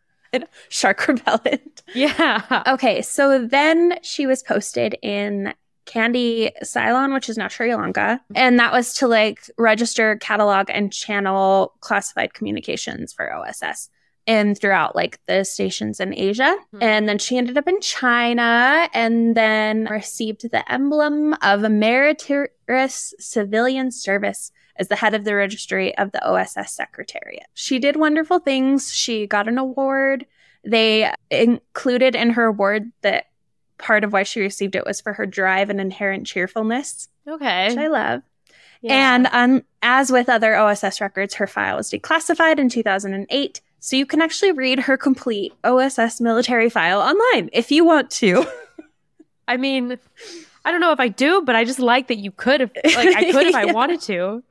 [0.68, 1.82] Shark repellent.
[1.94, 2.62] Yeah.
[2.66, 3.02] Okay.
[3.02, 5.54] So then she was posted in
[5.86, 8.20] Kandy Ceylon, which is now Sri Lanka.
[8.34, 13.90] And that was to like register, catalog, and channel classified communications for OSS
[14.26, 16.56] and throughout like the stations in Asia.
[16.74, 16.82] Mm-hmm.
[16.82, 23.14] And then she ended up in China and then received the emblem of a meritorious
[23.18, 27.46] civilian service as the head of the registry of the OSS Secretariat.
[27.54, 28.92] She did wonderful things.
[28.92, 30.26] She got an award.
[30.64, 33.26] They included in her award that
[33.84, 37.08] part of why she received it was for her drive and inherent cheerfulness.
[37.28, 37.68] Okay.
[37.68, 38.22] Which I love.
[38.80, 39.14] Yeah.
[39.14, 43.60] And um, as with other OSS records, her file was declassified in 2008.
[43.80, 48.46] So you can actually read her complete OSS military file online if you want to.
[49.48, 49.98] I mean,
[50.64, 53.14] I don't know if I do, but I just like that you could have, like,
[53.14, 53.58] I could if yeah.
[53.58, 54.42] I wanted to.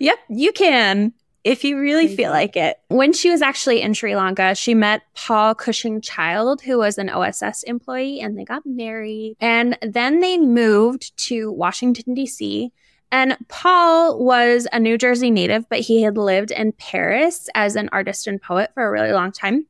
[0.00, 1.12] Yep, you can
[1.44, 2.16] if you really Crazy.
[2.16, 2.78] feel like it.
[2.88, 7.08] When she was actually in Sri Lanka, she met Paul Cushing Child, who was an
[7.08, 9.36] OSS employee, and they got married.
[9.40, 12.72] And then they moved to Washington, D.C.
[13.12, 17.88] And Paul was a New Jersey native, but he had lived in Paris as an
[17.92, 19.66] artist and poet for a really long time.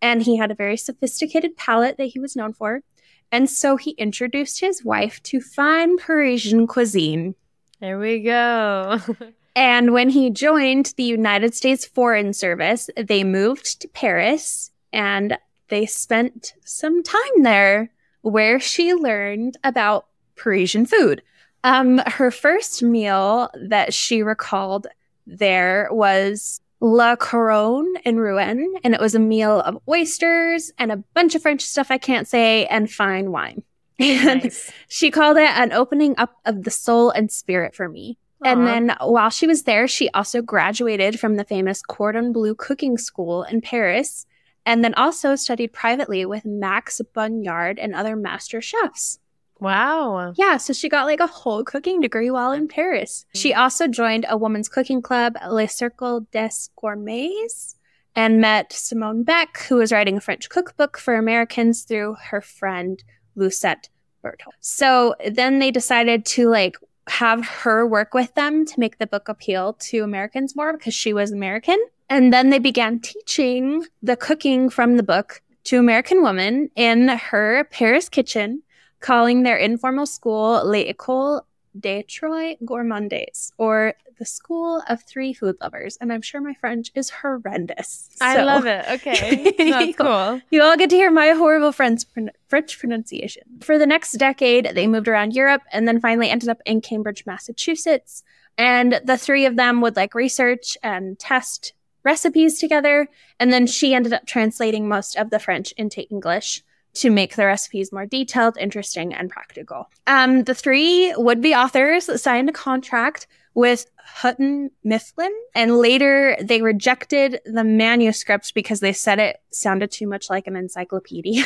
[0.00, 2.82] And he had a very sophisticated palate that he was known for.
[3.30, 7.34] And so he introduced his wife to fine Parisian cuisine.
[7.80, 9.00] There we go.
[9.58, 15.84] And when he joined the United States Foreign Service, they moved to Paris and they
[15.84, 17.90] spent some time there
[18.20, 21.22] where she learned about Parisian food.
[21.64, 24.86] Um, her first meal that she recalled
[25.26, 31.02] there was La Couronne in Rouen, and it was a meal of oysters and a
[31.14, 33.64] bunch of French stuff I can't say and fine wine.
[33.98, 34.70] And nice.
[34.86, 38.18] she called it an opening up of the soul and spirit for me.
[38.44, 42.96] And then while she was there, she also graduated from the famous Cordon Bleu cooking
[42.96, 44.26] school in Paris,
[44.64, 49.18] and then also studied privately with Max Bugnard and other master chefs.
[49.60, 50.34] Wow.
[50.36, 53.26] Yeah, so she got like a whole cooking degree while in Paris.
[53.34, 57.74] She also joined a women's cooking club, Le Cercle des Gourmets,
[58.14, 63.02] and met Simone Beck, who was writing a French cookbook for Americans through her friend
[63.34, 63.88] Lucette
[64.24, 64.52] Bertholle.
[64.60, 66.76] So then they decided to like
[67.08, 71.12] have her work with them to make the book appeal to Americans more because she
[71.12, 71.78] was American.
[72.08, 77.64] And then they began teaching the cooking from the book to American women in her
[77.70, 78.62] Paris kitchen,
[79.00, 81.42] calling their informal school L'École
[81.78, 85.96] des Trois Gourmandes, or the School of Three Food Lovers.
[86.00, 88.10] And I'm sure my French is horrendous.
[88.16, 88.24] So.
[88.24, 88.84] I love it.
[88.88, 89.54] Okay.
[89.56, 90.40] That's cool.
[90.50, 92.02] You all get to hear my horrible French,
[92.48, 93.42] French pronunciation.
[93.60, 97.24] For the next decade, they moved around Europe and then finally ended up in Cambridge,
[97.26, 98.22] Massachusetts.
[98.56, 101.72] And the three of them would like research and test
[102.04, 103.08] recipes together.
[103.38, 106.62] And then she ended up translating most of the French into English
[106.94, 109.88] to make the recipes more detailed, interesting, and practical.
[110.06, 113.26] Um, the three would be authors signed a contract
[113.58, 120.06] with Houghton Mifflin, and later they rejected the manuscript because they said it sounded too
[120.06, 121.42] much like an encyclopedia.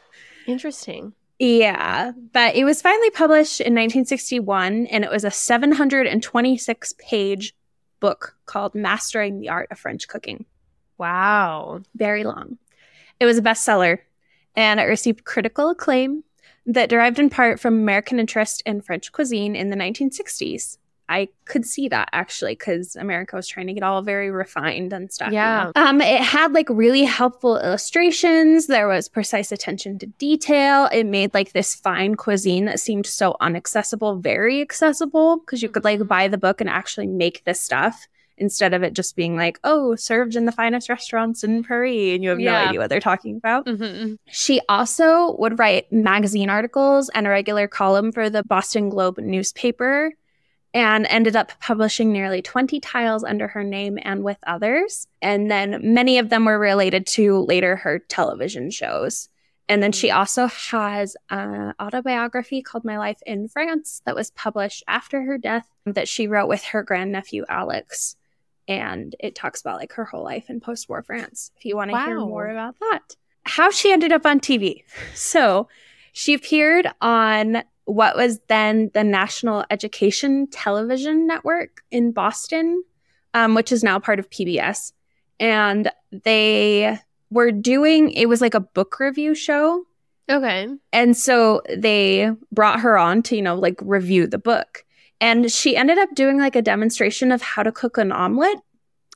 [0.46, 1.12] Interesting.
[1.38, 7.54] Yeah, but it was finally published in 1961, and it was a 726 page
[8.00, 10.46] book called Mastering the Art of French Cooking.
[10.96, 11.82] Wow.
[11.94, 12.56] Very long.
[13.20, 13.98] It was a bestseller
[14.56, 16.24] and it received critical acclaim
[16.64, 20.78] that derived in part from American interest in French cuisine in the 1960s.
[21.10, 25.12] I could see that actually because America was trying to get all very refined and
[25.12, 25.32] stuff.
[25.32, 25.66] Yeah.
[25.66, 25.84] You know?
[25.84, 28.68] Um, it had like really helpful illustrations.
[28.68, 30.88] There was precise attention to detail.
[30.92, 35.84] It made like this fine cuisine that seemed so unaccessible very accessible because you could
[35.84, 38.06] like buy the book and actually make this stuff
[38.40, 42.24] instead of it just being like, oh, served in the finest restaurants in Paris, and
[42.24, 42.52] you have yeah.
[42.52, 43.66] no idea what they're talking about.
[43.66, 44.14] Mm-hmm.
[44.28, 50.12] She also would write magazine articles and a regular column for the Boston Globe newspaper
[50.72, 55.08] and ended up publishing nearly 20 tiles under her name and with others.
[55.20, 59.28] And then many of them were related to later her television shows.
[59.68, 60.16] And then she mm.
[60.16, 65.66] also has an autobiography called My Life in France that was published after her death
[65.86, 68.16] that she wrote with her grandnephew Alex
[68.70, 71.50] and it talks about like her whole life in post-war France.
[71.56, 72.06] If you want to wow.
[72.06, 74.84] hear more about that, how she ended up on TV.
[75.14, 75.68] So
[76.12, 82.82] she appeared on what was then the National Education Television Network in Boston,
[83.34, 84.92] um, which is now part of PBS,
[85.38, 86.98] and they
[87.30, 89.84] were doing it was like a book review show
[90.30, 90.68] Okay.
[90.92, 94.84] And so they brought her on to, you know, like review the book.
[95.20, 98.58] And she ended up doing like a demonstration of how to cook an omelet.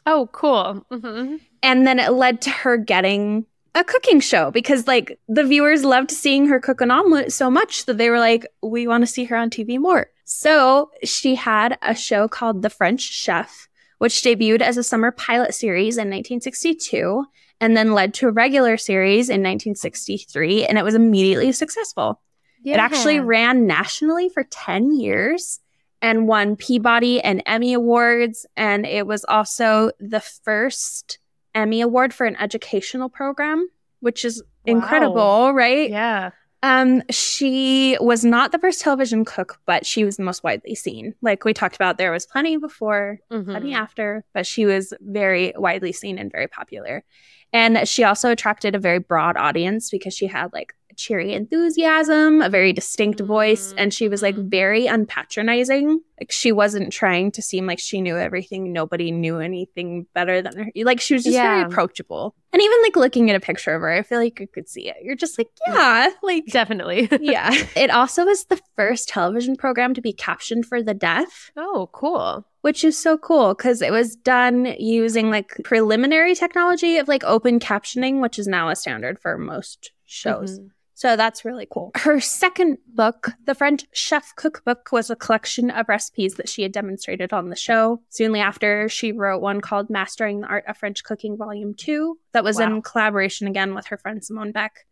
[0.06, 0.84] Oh, cool.
[0.90, 5.84] hmm And then it led to her getting a cooking show because like the viewers
[5.84, 9.06] loved seeing her cook an omelet so much that they were like, we want to
[9.06, 10.08] see her on TV more.
[10.24, 13.68] So she had a show called The French Chef,
[13.98, 17.24] which debuted as a summer pilot series in 1962
[17.60, 20.66] and then led to a regular series in 1963.
[20.66, 22.20] And it was immediately successful.
[22.64, 25.60] It actually ran nationally for 10 years
[26.00, 28.46] and won Peabody and Emmy Awards.
[28.56, 31.18] And it was also the first
[31.54, 33.68] Emmy Award for an educational program,
[34.00, 34.74] which is Wow.
[34.76, 35.90] incredible, right?
[35.90, 36.30] Yeah.
[36.62, 41.14] Um, she was not the first television cook, but she was the most widely seen.
[41.20, 43.44] Like we talked about, there was plenty before, Mhm.
[43.44, 47.04] plenty after, but she was very widely seen and very popular.
[47.52, 52.48] And she also attracted a very broad audience because she had like cheery enthusiasm, a
[52.48, 54.50] very distinct voice, and she was like Mhm.
[54.50, 55.98] very unpatronizing.
[56.20, 58.72] Like she wasn't trying to seem like she knew everything.
[58.72, 60.66] Nobody knew anything better than her.
[60.76, 62.34] Like she was just very approachable.
[62.52, 64.88] And even like looking at a picture of her, I feel like you could see
[64.88, 64.96] it.
[65.02, 67.08] You're just like, yeah, like Definitely.
[67.20, 67.50] yeah.
[67.74, 72.46] It also was the first television program to be captioned for the deaf, oh, cool.
[72.60, 77.58] which is so cool because it was done using like preliminary technology of like open
[77.58, 80.60] captioning, which is now a standard for most shows.
[80.60, 80.68] Mhm.
[80.96, 81.90] So that's really cool.
[81.96, 86.70] Her second book, The French Chef Cookbook, was a collection of recipes that she had
[86.70, 88.00] demonstrated on the show.
[88.10, 92.44] Soon after, she wrote one called Mastering the Art of French Cooking, Volume 2, that
[92.44, 92.76] was Wow.
[92.76, 94.86] in collaboration again with her friend Simone Beck.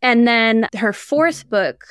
[0.00, 1.84] And then her fourth book,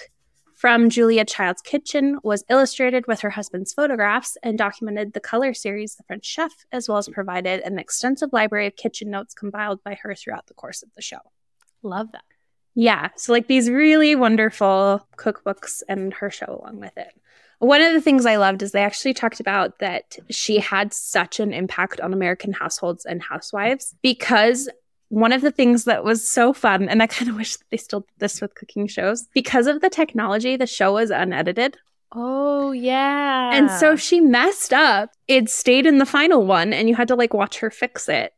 [0.55, 5.95] From Julia Child's Kitchen, was illustrated with her husband's photographs and documented the color series
[5.95, 9.95] The French Chef, as well as provided an extensive library of kitchen notes compiled by
[10.01, 11.19] her throughout the course of the show.
[11.83, 12.23] Love that.
[12.77, 13.09] Yeah.
[13.15, 17.11] So, like these really wonderful cookbooks and her show along with it.
[17.57, 21.39] One of the things I loved is they actually talked about that she had such
[21.39, 24.69] an impact on American households and housewives because
[25.09, 28.01] one of the things that was so fun, and I kind of wish they still
[28.01, 31.77] did this with cooking shows, because of the technology, the show was unedited.
[32.11, 33.55] Oh, yeah.
[33.55, 35.09] And so she messed up.
[35.27, 38.33] It stayed in the final one, and you had to like watch her fix it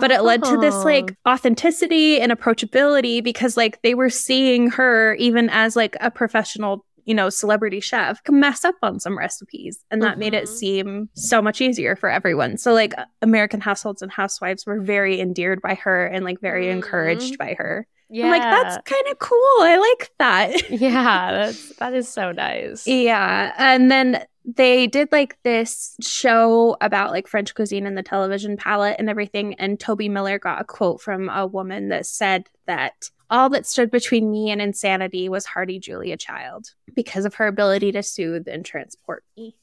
[0.00, 0.82] but it led to this Oh.
[0.84, 6.84] like authenticity and approachability because like they were seeing her even as like a professional
[7.04, 10.48] you know celebrity chef mess up on some recipes and that made it Mhm.
[10.48, 12.92] seem so much easier for everyone so like
[13.22, 16.72] american households and housewives were very endeared by her and like very Mhm.
[16.72, 18.26] encouraged by her yeah.
[18.26, 22.86] i'm like that's kind of cool i like that yeah, that's that is so nice.
[22.86, 23.52] yeah.
[23.56, 24.22] And then
[24.56, 29.54] they did like this show about like French cuisine and the television palette and everything.
[29.54, 33.90] And Toby Miller got a quote from a woman that said that all that stood
[33.90, 38.64] between me and insanity was Hardy Julia Child because of her ability to soothe and
[38.64, 39.54] transport me.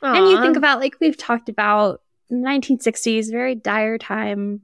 [0.00, 2.00] And you think about like we've talked about
[2.32, 4.62] 1960s, very dire time,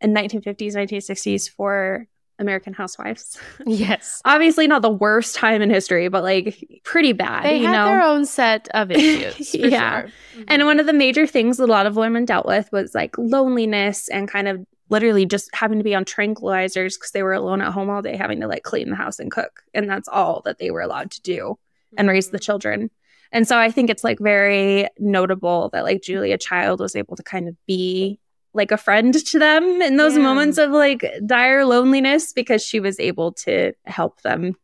[0.00, 2.06] and 1950s, 1960s for
[2.38, 3.38] American housewives.
[3.66, 7.44] yes, Obviously, not the worst time in history, but like pretty bad.
[7.44, 7.84] they you had know?
[7.86, 9.54] their own set of issues.
[9.54, 10.02] Yeah.
[10.02, 10.10] sure.
[10.48, 10.66] And mm-hmm.
[10.66, 14.08] one of the major things that a lot of women dealt with was like loneliness
[14.08, 17.72] and kind of literally just having to be on tranquilizers because they were alone at
[17.72, 19.62] home all day, having to like clean the house and cook.
[19.74, 21.58] And that's all that they were allowed to do
[21.96, 22.44] and raise the mm-hmm.
[22.44, 22.90] children.
[23.30, 27.22] And so I think it's like very notable that like Julia Child was able to
[27.22, 28.18] kind of be
[28.54, 30.22] like a friend to them in those Yeah.
[30.22, 34.56] moments of like dire loneliness because she was able to help them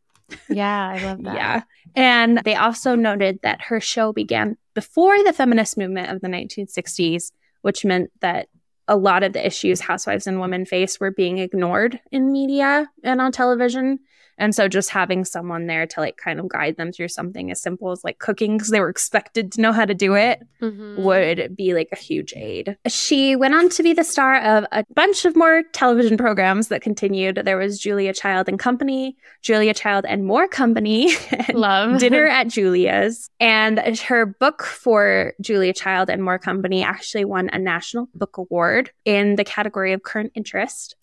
[0.49, 1.35] yeah, I love that.
[1.35, 1.61] yeah.
[1.95, 7.31] And they also noted that her show began before the feminist movement of the 1960s,
[7.61, 8.47] which meant that
[8.87, 13.21] a lot of the issues housewives and women face were being ignored in media and
[13.21, 13.99] on television.
[14.37, 17.61] And so just having someone there to like kind of guide them through something as
[17.61, 20.97] simple as like cooking because they were expected to know how to do it Mhm.
[20.99, 22.77] would be like a huge aid.
[22.87, 26.81] She went on to be the star of a bunch of more television programs that
[26.81, 27.35] continued.
[27.45, 32.47] There was Julia Child and Company, Julia Child and More Company, and love Dinner at
[32.47, 33.29] Julia's.
[33.39, 38.91] And her book for Julia Child and More Company actually won a National Book Award
[39.05, 40.95] in the category of current interest.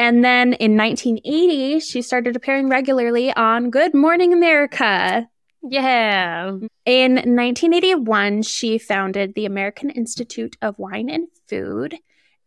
[0.00, 5.28] And then in 1980, she started appearing regularly on Good Morning America.
[5.62, 6.52] Yeah.
[6.86, 11.96] In 1981, she founded the American Institute of Wine and Food,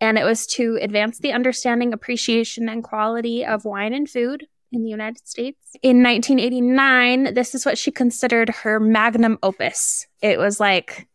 [0.02, 4.82] and it was to advance the understanding, appreciation, and quality of wine and food in
[4.82, 5.76] the United States.
[5.84, 10.08] In 1989, this is what she considered her magnum opus.
[10.24, 11.08] It was like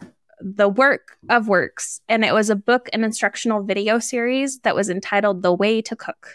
[0.57, 4.89] the work of works, and it was a book and instructional video series that was
[4.89, 6.29] entitled The Way to Cook.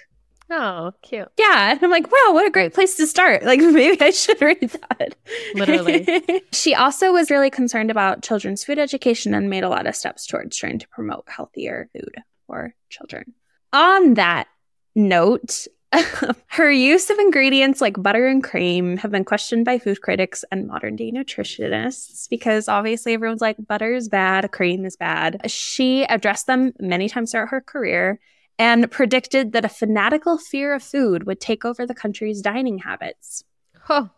[0.50, 1.30] Oh, cute.
[1.38, 1.72] Yeah.
[1.72, 3.44] And I'm like, wow, what a great place to start.
[3.54, 5.16] Like, maybe I should read that.
[5.56, 6.44] Literally.
[6.52, 10.26] she also was really concerned about children's food education and made a lot of steps
[10.26, 12.16] towards trying to promote healthier food
[12.48, 13.34] for children.
[13.74, 14.48] On that
[14.96, 15.68] note,
[16.48, 20.68] her use of ingredients like butter and cream have been questioned by food critics and
[20.68, 25.50] modern day nutritionists because obviously everyone's like, butter is bad, cream is bad.
[25.50, 28.20] She addressed them many times throughout her career
[28.60, 33.44] and predicted that a fanatical fear of food would take over the country's dining habits.
[33.90, 34.10] Oh,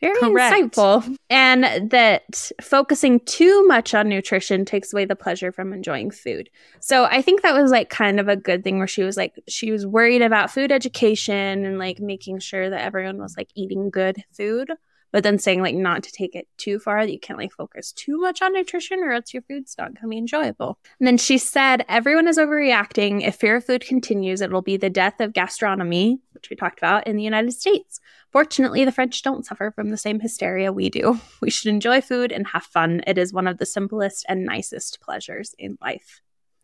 [0.00, 0.76] Very Correct.
[0.76, 1.16] insightful.
[1.30, 6.50] And that focusing too much on nutrition takes away the pleasure from enjoying food.
[6.80, 9.34] So I think that was like kind of a good thing where she was like,
[9.48, 13.90] she was worried about food education and like making sure that everyone was like eating
[13.90, 14.70] good food,
[15.12, 17.92] but then saying like not to take it too far, that you can't like focus
[17.92, 20.78] too much on nutrition or else your food's not going to be enjoyable.
[21.00, 23.26] And then she said, everyone is overreacting.
[23.26, 26.78] If fear of food continues, it will be the death of gastronomy, which we talked
[26.78, 27.98] about in the United States.
[28.30, 31.20] Fortunately, the French don't suffer from the same hysteria we do.
[31.40, 33.02] We should enjoy food and have fun.
[33.06, 36.20] It is one of the simplest and nicest pleasures in life.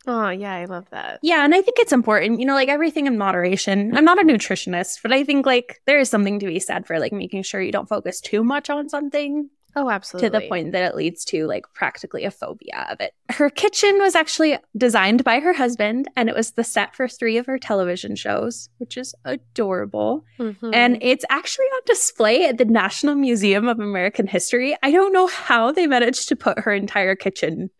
[0.06, 1.20] oh, yeah, I love that.
[1.22, 3.96] Yeah, and I think it's important, you know, like everything in moderation.
[3.96, 6.98] I'm not a nutritionist, but I think like there is something to be said for
[6.98, 10.28] like making sure you don't focus too much on something Oh, absolutely.
[10.28, 13.12] to the point that it leads to like practically a phobia of it.
[13.30, 17.38] Her kitchen was actually designed by her husband and it was the set for three
[17.38, 20.24] of her television shows, which is adorable.
[20.38, 20.74] Mhm.
[20.74, 24.76] And it's actually on display at the National Museum of American History.
[24.82, 27.70] I don't know how they managed to put her entire kitchen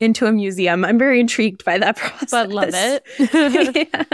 [0.00, 0.84] into a museum.
[0.84, 2.30] I'm very intrigued by that process.
[2.30, 3.02] but love it.
[3.92, 4.04] Yeah.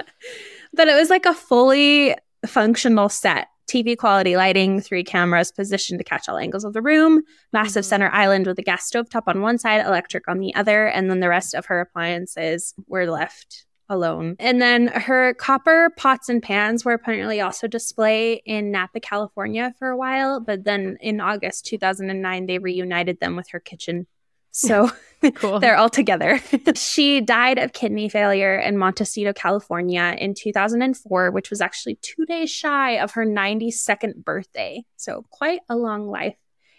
[0.72, 2.14] But it was like a fully
[2.46, 3.48] functional set.
[3.66, 7.88] TV quality lighting, three cameras positioned to catch all angles of the room, massive Mhm.
[7.88, 11.10] center island with a gas stove top on one side, electric on the other, and
[11.10, 14.34] then the rest of her appliances were left alone.
[14.38, 19.88] And then her copper pots and pans were apparently also display in Napa, California for
[19.90, 24.06] a while, but then in August 2009 they reunited them with her kitchen.
[24.54, 24.88] So
[25.34, 25.58] cool.
[25.58, 26.40] they're all together.
[26.74, 32.50] she died of kidney failure in Montecito, California in 2004, which was actually two days
[32.50, 34.84] shy of her 92nd birthday.
[34.96, 36.36] So quite a long life.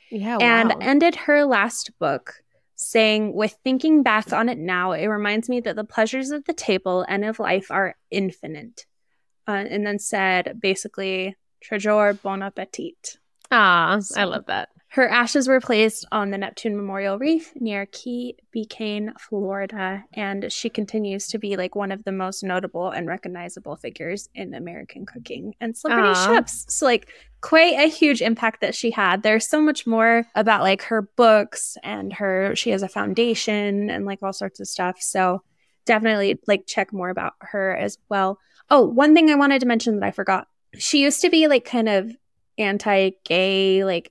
[0.09, 0.37] yeah.
[0.39, 0.77] and wow.
[0.81, 2.35] ended her last book
[2.77, 6.53] saying, with thinking back on it now, it reminds me that the pleasures of the
[6.53, 8.85] table and of life are infinite.
[9.47, 13.17] Uh, and then said basically, Trejor bon appetit.
[13.51, 14.69] Ah, I love that.
[14.95, 20.69] Her ashes were placed on the Neptune Memorial Reef near Key Biscayne, Florida, and she
[20.69, 25.53] continues to be like one of the most notable and recognizable figures in American cooking
[25.59, 26.25] and celebrity Aw.
[26.27, 26.65] chefs.
[26.69, 27.09] So like
[27.41, 29.21] quite a huge impact that she had.
[29.21, 34.05] There's so much more about like her books and her she has a foundation and
[34.05, 35.01] like all sorts of stuff.
[35.01, 35.43] So
[35.85, 38.39] definitely like check more about her as well.
[38.69, 40.47] Oh, one thing I wanted to mention that I forgot.
[40.77, 42.15] She used to be like kind of
[42.57, 44.09] anti-gay, like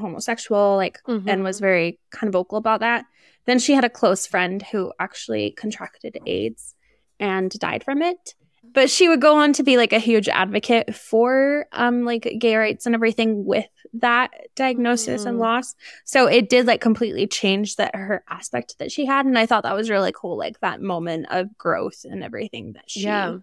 [0.00, 1.44] anti-homosexual, like and Mhm.
[1.44, 3.04] was very kind of vocal about that.
[3.46, 6.74] Then she had a close friend who actually contracted AIDS
[7.18, 8.34] and died from it.
[8.62, 12.56] But she would go on to be like a huge advocate for um like gay
[12.56, 15.40] rights and everything with that diagnosis and Mhm.
[15.40, 15.74] loss.
[16.04, 19.62] So it did like completely change that her aspect that she had and I thought
[19.64, 23.38] that was really cool like that moment of growth and everything that she Yeah.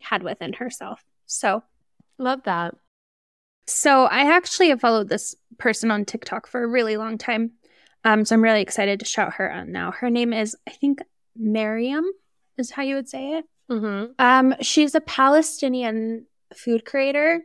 [0.00, 1.02] had within herself.
[1.26, 1.62] So
[2.18, 2.74] Love that.
[3.66, 7.52] So I actually have followed this person on TikTok for a really long time.
[8.04, 9.92] Um, so I'm really excited to shout her out now.
[9.92, 11.00] Her name is, I think,
[11.36, 12.04] Miriam
[12.58, 13.44] is how you would say it.
[13.70, 14.12] Mm-hmm.
[14.18, 17.42] Um, she's a Palestinian food creator,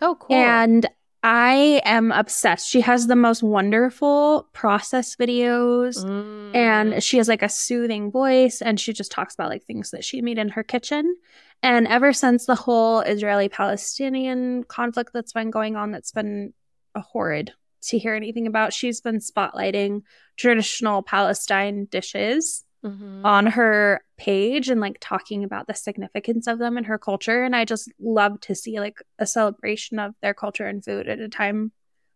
[0.00, 0.34] Oh, cool.
[0.36, 0.88] and
[1.22, 2.68] I am obsessed.
[2.68, 6.04] She has the most wonderful process videos.
[6.04, 6.54] Mm.
[6.54, 10.04] And she has like a soothing voice, and she just talks about like things that
[10.04, 11.16] she made in her kitchen.
[11.62, 16.52] And ever since the whole Israeli Palestinian conflict that's been going on, that's been
[16.94, 17.52] a horrid
[17.82, 20.02] to hear anything about, she's been spotlighting
[20.36, 23.24] traditional Palestine dishes Mhm.
[23.24, 27.42] on her page and like talking about the significance of them in her culture.
[27.42, 31.18] And I just love to see like a celebration of their culture and food at
[31.18, 31.72] a time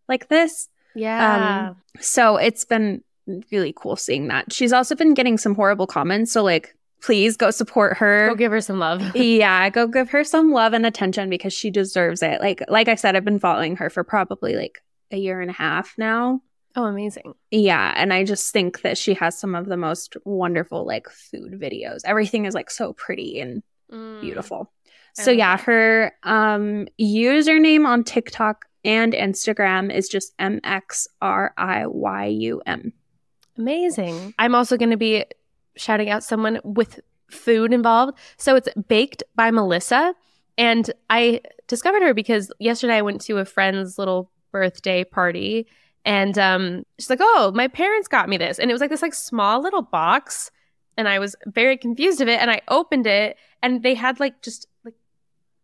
[0.07, 0.69] like this.
[0.95, 1.73] yeah.
[1.99, 3.03] So it's been
[3.51, 4.53] really cool seeing that.
[4.53, 6.31] She's also been getting some horrible comments.
[6.31, 8.29] So, like, please go support her.
[8.29, 9.01] Go give her some love.
[9.15, 12.39] yeah, go give her some love and attention because she deserves it.
[12.41, 14.81] Like, like I said, I've been following her for probably like
[15.11, 16.41] a year and a half now.
[16.75, 17.33] oh, amazing.
[17.51, 21.53] Yeah, and I just think that she has some of the most wonderful like food
[21.59, 21.99] videos.
[22.05, 24.21] Everything is like so pretty and Mm.
[24.21, 24.71] beautiful.
[25.19, 25.65] I So yeah, that.
[25.65, 32.61] her um username on TikTok and Instagram is just M X R I Y U
[32.65, 32.91] M.
[33.57, 34.33] Amazing.
[34.39, 35.25] I'm also going to be
[35.75, 36.99] shouting out someone with
[37.29, 38.17] food involved.
[38.37, 40.13] So it's Baked by Melissa.
[40.57, 45.67] And I discovered her because yesterday I went to a friend's little birthday party
[46.05, 49.01] and um, she's like, "Oh, my parents got me this." And it was like this
[49.01, 50.51] like small little box
[50.97, 54.41] and I was very confused of it and I opened it and they had like
[54.41, 54.67] just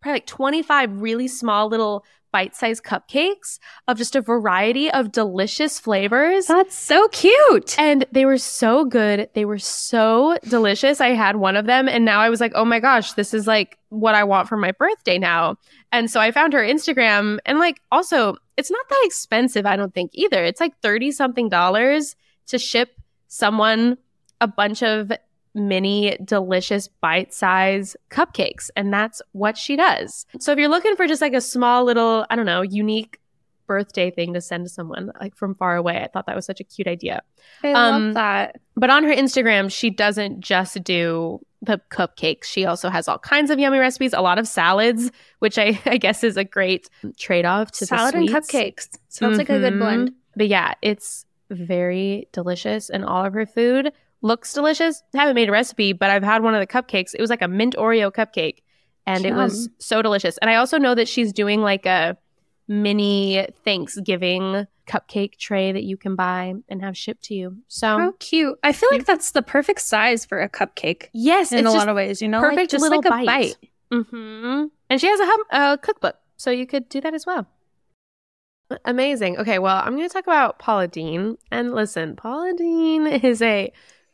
[0.02, 6.46] probably like 25 really small little bite-sized cupcakes of just a variety of delicious flavors.
[6.46, 7.78] That's so cute.
[7.80, 9.30] And they were so good.
[9.34, 11.02] They were so delicious.
[11.02, 13.48] I had one of them and now I was like, oh my gosh, this is
[13.48, 15.56] like what I want for my birthday now.
[15.92, 19.94] And so I found her Instagram and like also, it's not that expensive, I don't
[19.94, 20.44] think either.
[20.44, 22.16] It's like 30 something dollars
[22.48, 22.92] to ship
[23.28, 23.98] someone
[24.42, 25.12] a bunch of
[25.60, 28.70] mini delicious bite size cupcakes.
[28.76, 30.26] And that's what she does.
[30.40, 33.20] So if you're looking for just like a small little, I don't know, unique
[33.68, 36.60] birthday thing to send to someone like from far away, I thought that was such
[36.60, 37.22] a cute idea.
[37.64, 38.56] I Um, love that.
[38.76, 42.46] But on her Instagram, she doesn't just do the cupcakes.
[42.46, 45.98] She also has all kinds of yummy recipes, a lot of salads, which I, I
[45.98, 48.88] guess is a great trade off to Salad the and cupcakes.
[49.10, 50.14] Sounds like a good blend.
[50.36, 53.92] But yeah, it's very delicious, and all of her food
[54.22, 55.02] looks delicious.
[55.14, 57.14] haven't made a recipe, but I've had one of the cupcakes.
[57.14, 58.60] It was like a mint Oreo cupcake,
[59.06, 60.38] and it was so delicious.
[60.40, 62.18] And I also know that she's doing like a
[62.68, 67.58] mini Thanksgiving cupcake tray that you can buy and have shipped to you.
[67.68, 68.58] So How cute.
[68.64, 71.96] I feel like that's the perfect size for a cupcake yes, in a lot of
[71.96, 72.40] ways, you know?
[72.40, 73.56] perfect like, just little like a bite.
[73.92, 74.06] bite.
[74.06, 77.48] hmm And she has a, hum- a cookbook, so you could do that as well.
[78.86, 79.38] Amazing.
[79.38, 81.38] Okay, well, I'm going to talk about Paula Deen.
[81.52, 83.72] And listen, Paula Deen is a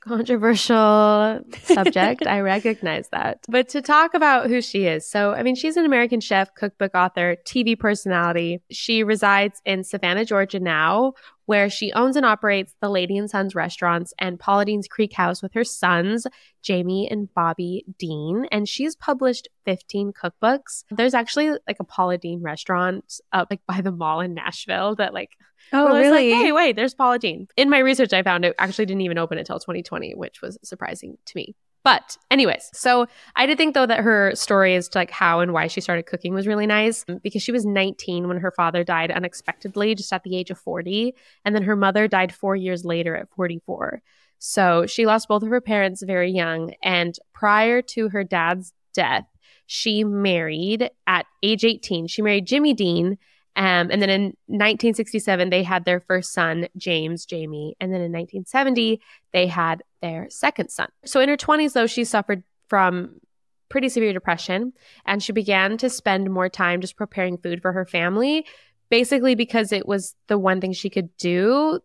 [0.07, 2.25] controversial subject.
[2.27, 3.39] I recognize that.
[3.47, 5.09] But to talk about who she is.
[5.09, 8.61] So, I mean, she's an American chef, cookbook author, TV personality.
[8.71, 11.13] She resides in Savannah, Georgia now,
[11.45, 15.41] where she owns and operates the Lady and Sons restaurants and Paula Deen's Creek House
[15.41, 16.25] with her sons,
[16.61, 18.47] Jamie and Bobby Deen.
[18.51, 20.83] And she's published 15 cookbooks.
[20.89, 25.13] There's actually like a Paula Deen restaurant up like by the mall in Nashville that
[25.13, 25.31] like
[25.73, 26.31] Oh, I was really?
[26.31, 27.47] Like, hey, wait, there's Paula Deen.
[27.57, 31.17] In my research, I found it actually didn't even open until 2020, which was surprising
[31.25, 31.55] to me.
[31.85, 33.05] But, anyways, so
[33.35, 36.07] I did think though that her story as to like how and why she started
[36.07, 40.11] cooking was really nice um, because she was 19 when her father died unexpectedly, just
[40.11, 41.13] at the age of 40.
[41.45, 44.01] And then her mother died four years later at 44.
[44.39, 46.73] So she lost both of her parents very young.
[46.81, 49.25] And prior to her dad's death,
[49.67, 52.07] she married at age 18.
[52.07, 53.19] She married Jimmy Deen.
[53.55, 57.75] Um, and then in 1967, they had their first son, James Jamie.
[57.79, 59.01] And then in 1970,
[59.31, 60.89] they had their second son.
[61.05, 63.21] So in her 20s, though, she suffered from
[63.69, 64.73] pretty severe depression
[65.05, 68.45] and she began to spend more time just preparing food for her family,
[68.89, 71.79] basically because it was the one thing she could do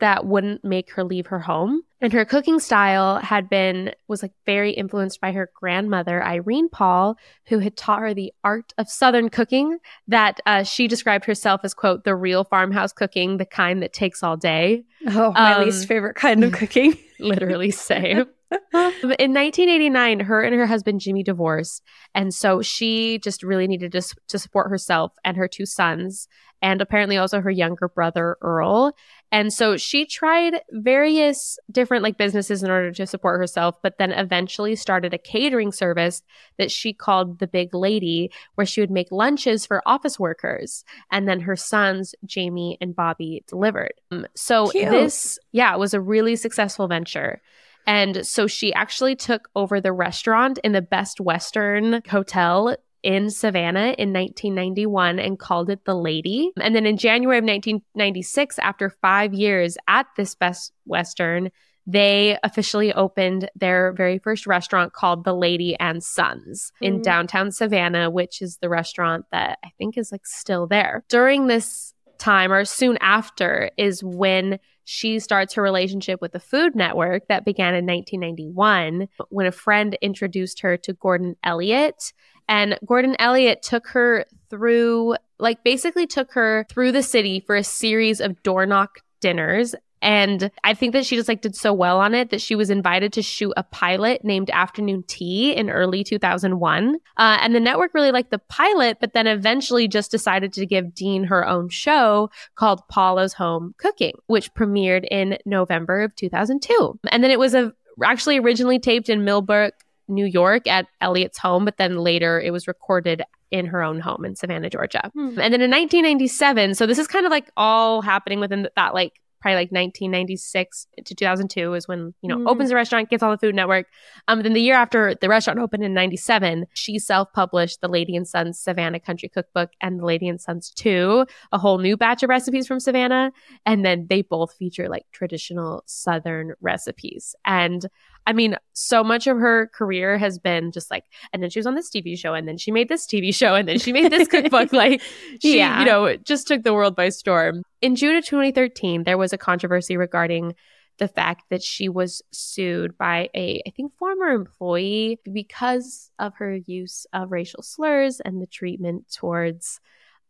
[0.00, 1.82] that wouldn't make her leave her home.
[2.02, 7.16] And her cooking style had been, was like very influenced by her grandmother, Irene Paul,
[7.46, 9.78] who had taught her the art of Southern cooking
[10.08, 14.22] that uh, she described herself as, quote, the real farmhouse cooking, the kind that takes
[14.22, 14.84] all day.
[15.06, 16.98] Oh, my Um, least favorite kind of cooking.
[17.20, 18.26] Literally same.
[18.74, 21.82] In 1989, her and her husband Jimmy divorced,
[22.14, 26.28] and so she just really needed to, to support herself and her two sons,
[26.60, 28.92] and apparently also her younger brother Earl.
[29.30, 34.12] And so she tried various different like businesses in order to support herself, but then
[34.12, 36.22] eventually started a catering service
[36.56, 41.28] that she called the Big Lady, where she would make lunches for office workers, and
[41.28, 43.94] then her sons Jamie and Bobby delivered.
[44.10, 44.90] Um, so Cute.
[44.90, 47.42] this, yeah, was a really successful venture.
[47.86, 53.94] And so she actually took over the restaurant in the Best Western Hotel in Savannah
[53.98, 56.52] in 1991 and called it The Lady.
[56.60, 61.50] And then in January of 1996, after five years at this Best Western,
[61.86, 67.02] they officially opened their very first restaurant called The Lady and Sons in Mm.
[67.02, 71.04] downtown Savannah, which is the restaurant that I think is like still there.
[71.08, 76.74] During this time or soon after is when she starts her relationship with the Food
[76.76, 82.12] Network that began in 1991 when a friend introduced her to Gordon Elliott.
[82.48, 87.64] And Gordon Elliott took her through, like, basically took her through the city for a
[87.64, 89.74] series of door knock dinners.
[90.02, 92.70] And I think that she just like did so well on it that she was
[92.70, 96.96] invited to shoot a pilot named Afternoon Tea in early 2001.
[97.16, 100.92] Uh, and the network really liked the pilot, but then eventually just decided to give
[100.92, 106.98] Deen her own show called Paula's Home Cooking, which premiered in November of 2002.
[107.10, 107.72] And then it was a,
[108.04, 109.74] actually originally taped in Millbrook,
[110.08, 113.22] New York at Elliott's home, but then later it was recorded
[113.52, 115.10] in her own home in Savannah, Georgia.
[115.14, 115.38] Hmm.
[115.38, 119.20] And then in 1997, so this is kind of like all happening within that like
[119.42, 122.48] probably like 1996 to 2002 is when, you know, Mm.
[122.48, 123.86] opens a restaurant, gets on the Food Network.
[124.28, 128.26] Um, then the year after the restaurant opened in 97, she self-published the Lady and
[128.26, 132.30] Sons Savannah Country Cookbook and the Lady and Sons 2, a whole new batch of
[132.30, 133.32] recipes from Savannah.
[133.66, 137.34] And then they both feature like traditional Southern recipes.
[137.44, 137.86] And
[138.26, 141.66] I mean, so much of her career has been just like, and then she was
[141.66, 144.12] on this TV show, and then she made this TV show, and then she made
[144.12, 144.72] this cookbook.
[144.82, 145.02] Like,
[145.40, 145.80] she, Yeah.
[145.80, 147.62] you know, just took the world by storm.
[147.80, 150.54] In June of 2013, there was a controversy regarding
[150.98, 156.54] the fact that she was sued by a, I think, former employee because of her
[156.54, 159.80] use of racial slurs and the treatment towards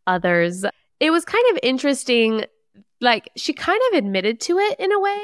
[0.06, 0.64] others.
[0.98, 2.44] It was kind of interesting.
[3.00, 5.20] Like, she kind of admitted to it in a way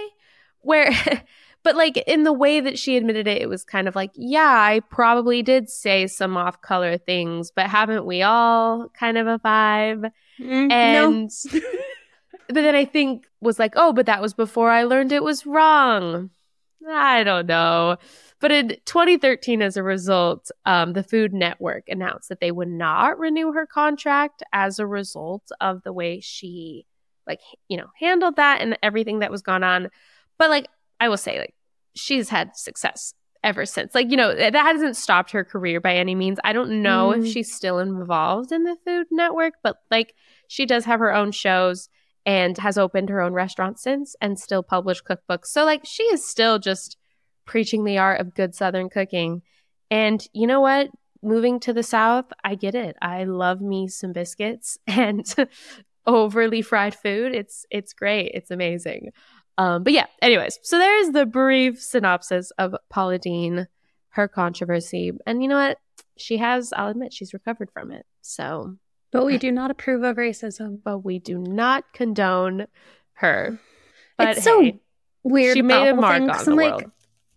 [0.61, 0.93] where.
[1.65, 4.41] But like in the way that she admitted it, it was kind of like, yeah,
[4.43, 9.39] I probably did say some off color things, but haven't we all kind of a
[9.39, 10.11] vibe?
[10.41, 10.75] Mm, no.
[11.11, 11.31] And
[12.49, 15.47] but then I think was like, oh, but that was before I learned it was
[15.47, 16.31] wrong.
[16.89, 17.97] I don't know.
[18.41, 23.19] But in 2013, as a result, um, the Food Network announced that they would not
[23.19, 26.87] renew her contract as a result of the way she,
[27.27, 29.91] like, you know, handled that and everything that was gone on.
[30.39, 30.69] But like,
[31.01, 31.55] I will say, like,
[31.95, 33.95] she's had success ever since.
[33.95, 36.39] Like, you know, that hasn't stopped her career by any means.
[36.43, 37.33] I don't know if Mm.
[37.33, 40.15] she's still involved in the Food Network, but like,
[40.49, 41.89] she does have her own shows
[42.27, 45.47] and has opened her own restaurant since and still published cookbooks.
[45.47, 46.97] So, like, she is still just
[47.47, 49.43] preaching the art of good Southern cooking.
[49.91, 50.91] And you know what?
[51.23, 52.97] Moving to the South, I get it.
[53.01, 55.25] I love me some biscuits and
[56.07, 57.35] overly fried food.
[57.35, 58.33] It's it's great.
[58.35, 59.13] It's amazing.
[59.59, 63.67] Um, but yeah, anyways, so there's the brief synopsis of Paula Deen,
[64.11, 65.13] her controversy.
[65.27, 65.79] And you know what?
[66.17, 68.07] She has, I'll admit, she's recovered from it.
[68.23, 68.77] So,
[69.11, 70.79] But we do not approve of racism.
[70.83, 72.67] but we do not condone
[73.15, 73.59] her.
[74.17, 74.81] But it's so hey,
[75.25, 75.57] weird.
[75.57, 76.91] she made a mark thing, on the like, world.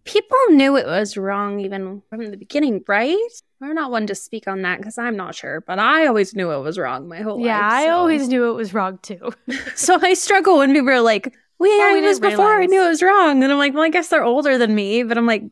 [0.04, 3.18] people knew it was wrong even from the beginning, right?
[3.64, 6.52] I'm not one to speak on that because I'm not sure, but I always knew
[6.52, 7.46] it was wrong my whole life.
[7.46, 7.88] Yeah, life.
[7.88, 9.32] I always knew it was wrong too.
[9.76, 12.66] So I struggle when people are like, "Well, yeah, Oh, we it was before I
[12.66, 15.18] knew it was wrong," and I'm like, "Well, I guess they're older than me," but
[15.18, 15.44] I'm like,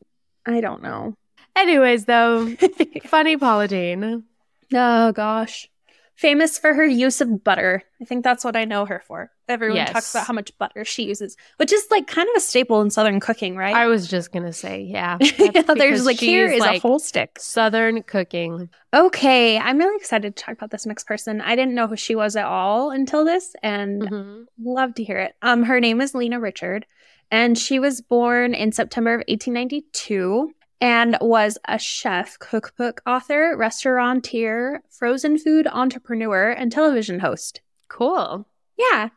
[0.46, 1.14] I don't know.
[1.56, 2.56] anyways, though,
[3.06, 4.24] funny Paula Deen.
[4.74, 5.70] oh gosh,
[6.20, 7.82] famous for her use of butter.
[8.02, 9.32] I think that's what I know her for.
[9.48, 9.92] Everyone Yes.
[9.94, 12.90] talks about how much butter she uses, which is like kind of a staple in
[12.92, 13.74] Southern cooking, right?
[13.74, 15.18] I was just gonna say, yeah.
[15.78, 17.38] There's like here is like, a whole stick.
[17.40, 18.70] Southern cooking.
[18.94, 21.40] Okay, I'm really excited to talk about this next person.
[21.40, 24.46] I didn't know who she was at all until this, and Mhm.
[24.62, 25.36] love to hear it.
[25.42, 26.86] Um, her name is Lena Richard,
[27.32, 30.52] and she was born in September of 1892
[30.82, 37.62] and was a chef, cookbook author, restaurateur, frozen food entrepreneur, and television host.
[37.88, 38.48] Cool.
[38.78, 39.10] Yeah.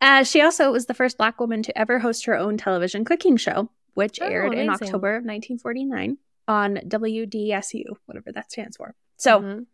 [0.00, 3.36] Uh, she also was the first Black woman to ever host her own television cooking
[3.36, 4.68] show, which Oh, aired in.
[4.68, 8.94] October of 1949 on WDSU, whatever that stands for.
[9.16, 9.66] So, Mhm.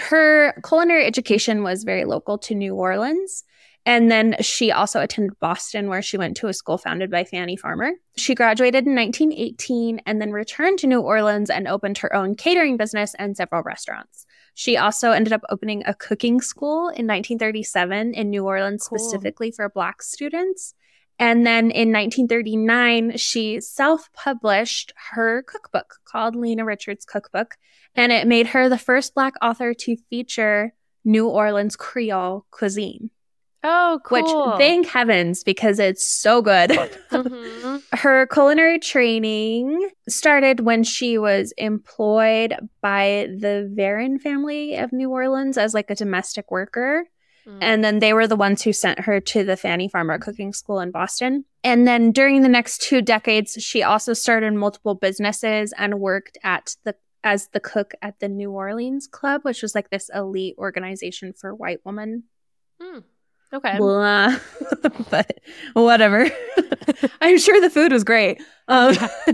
[0.00, 3.44] her culinary education was very local to New Orleans.
[3.88, 7.56] And then she also attended Boston, where she went to a school founded by Fannie
[7.56, 7.92] Farmer.
[8.18, 12.76] She graduated in 1918 and then returned to New Orleans and opened her own catering
[12.76, 14.26] business and several restaurants.
[14.52, 18.98] She also ended up opening a cooking school in 1937 in New Orleans, Cool.
[18.98, 20.74] specifically for Black students.
[21.18, 27.56] And then in 1939, she self published her cookbook called Lena Richard's Cookbook
[27.94, 30.74] and it made her the first Black author to feature
[31.06, 33.08] New Orleans Creole cuisine.
[33.70, 34.22] Oh, cool.
[34.52, 36.70] Which thank heavens because it's so good.
[37.10, 37.82] Mhm.
[37.92, 45.58] her culinary training started when she was employed by the Varon family of New Orleans
[45.58, 47.04] as like a domestic worker.
[47.46, 47.58] Mm.
[47.60, 50.80] And then they were the ones who sent her to the Fannie Farmer Cooking School
[50.80, 51.44] in Boston.
[51.64, 56.76] And then during the next two decades, she also started multiple businesses and worked at
[56.84, 56.94] the
[57.24, 61.54] as the cook at the New Orleans Club, which was like this elite organization for
[61.54, 62.24] white women.
[62.80, 63.02] Mm.
[63.52, 63.78] Okay.
[63.78, 64.36] Blah.
[65.10, 65.38] but
[65.72, 66.30] whatever.
[67.20, 68.42] I'm sure the food was great.
[68.68, 68.90] Um,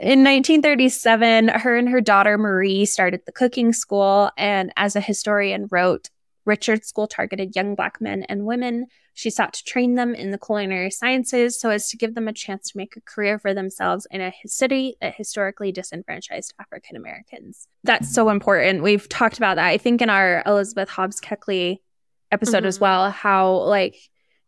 [0.00, 4.30] in 1937, her and her daughter Marie started the cooking school.
[4.36, 6.10] And as a historian wrote,
[6.44, 8.86] Richard's School targeted young Black men and women.
[9.14, 12.32] She sought to train them in the culinary sciences so as to give them a
[12.32, 17.68] chance to make a career for themselves in a city that historically disenfranchised African Americans.
[17.84, 18.82] That's so important.
[18.82, 21.78] We've talked about that, I think, in our Elizabeth Hobbs Keckley
[22.32, 22.82] episode as Mhm.
[22.82, 23.96] well, how, like,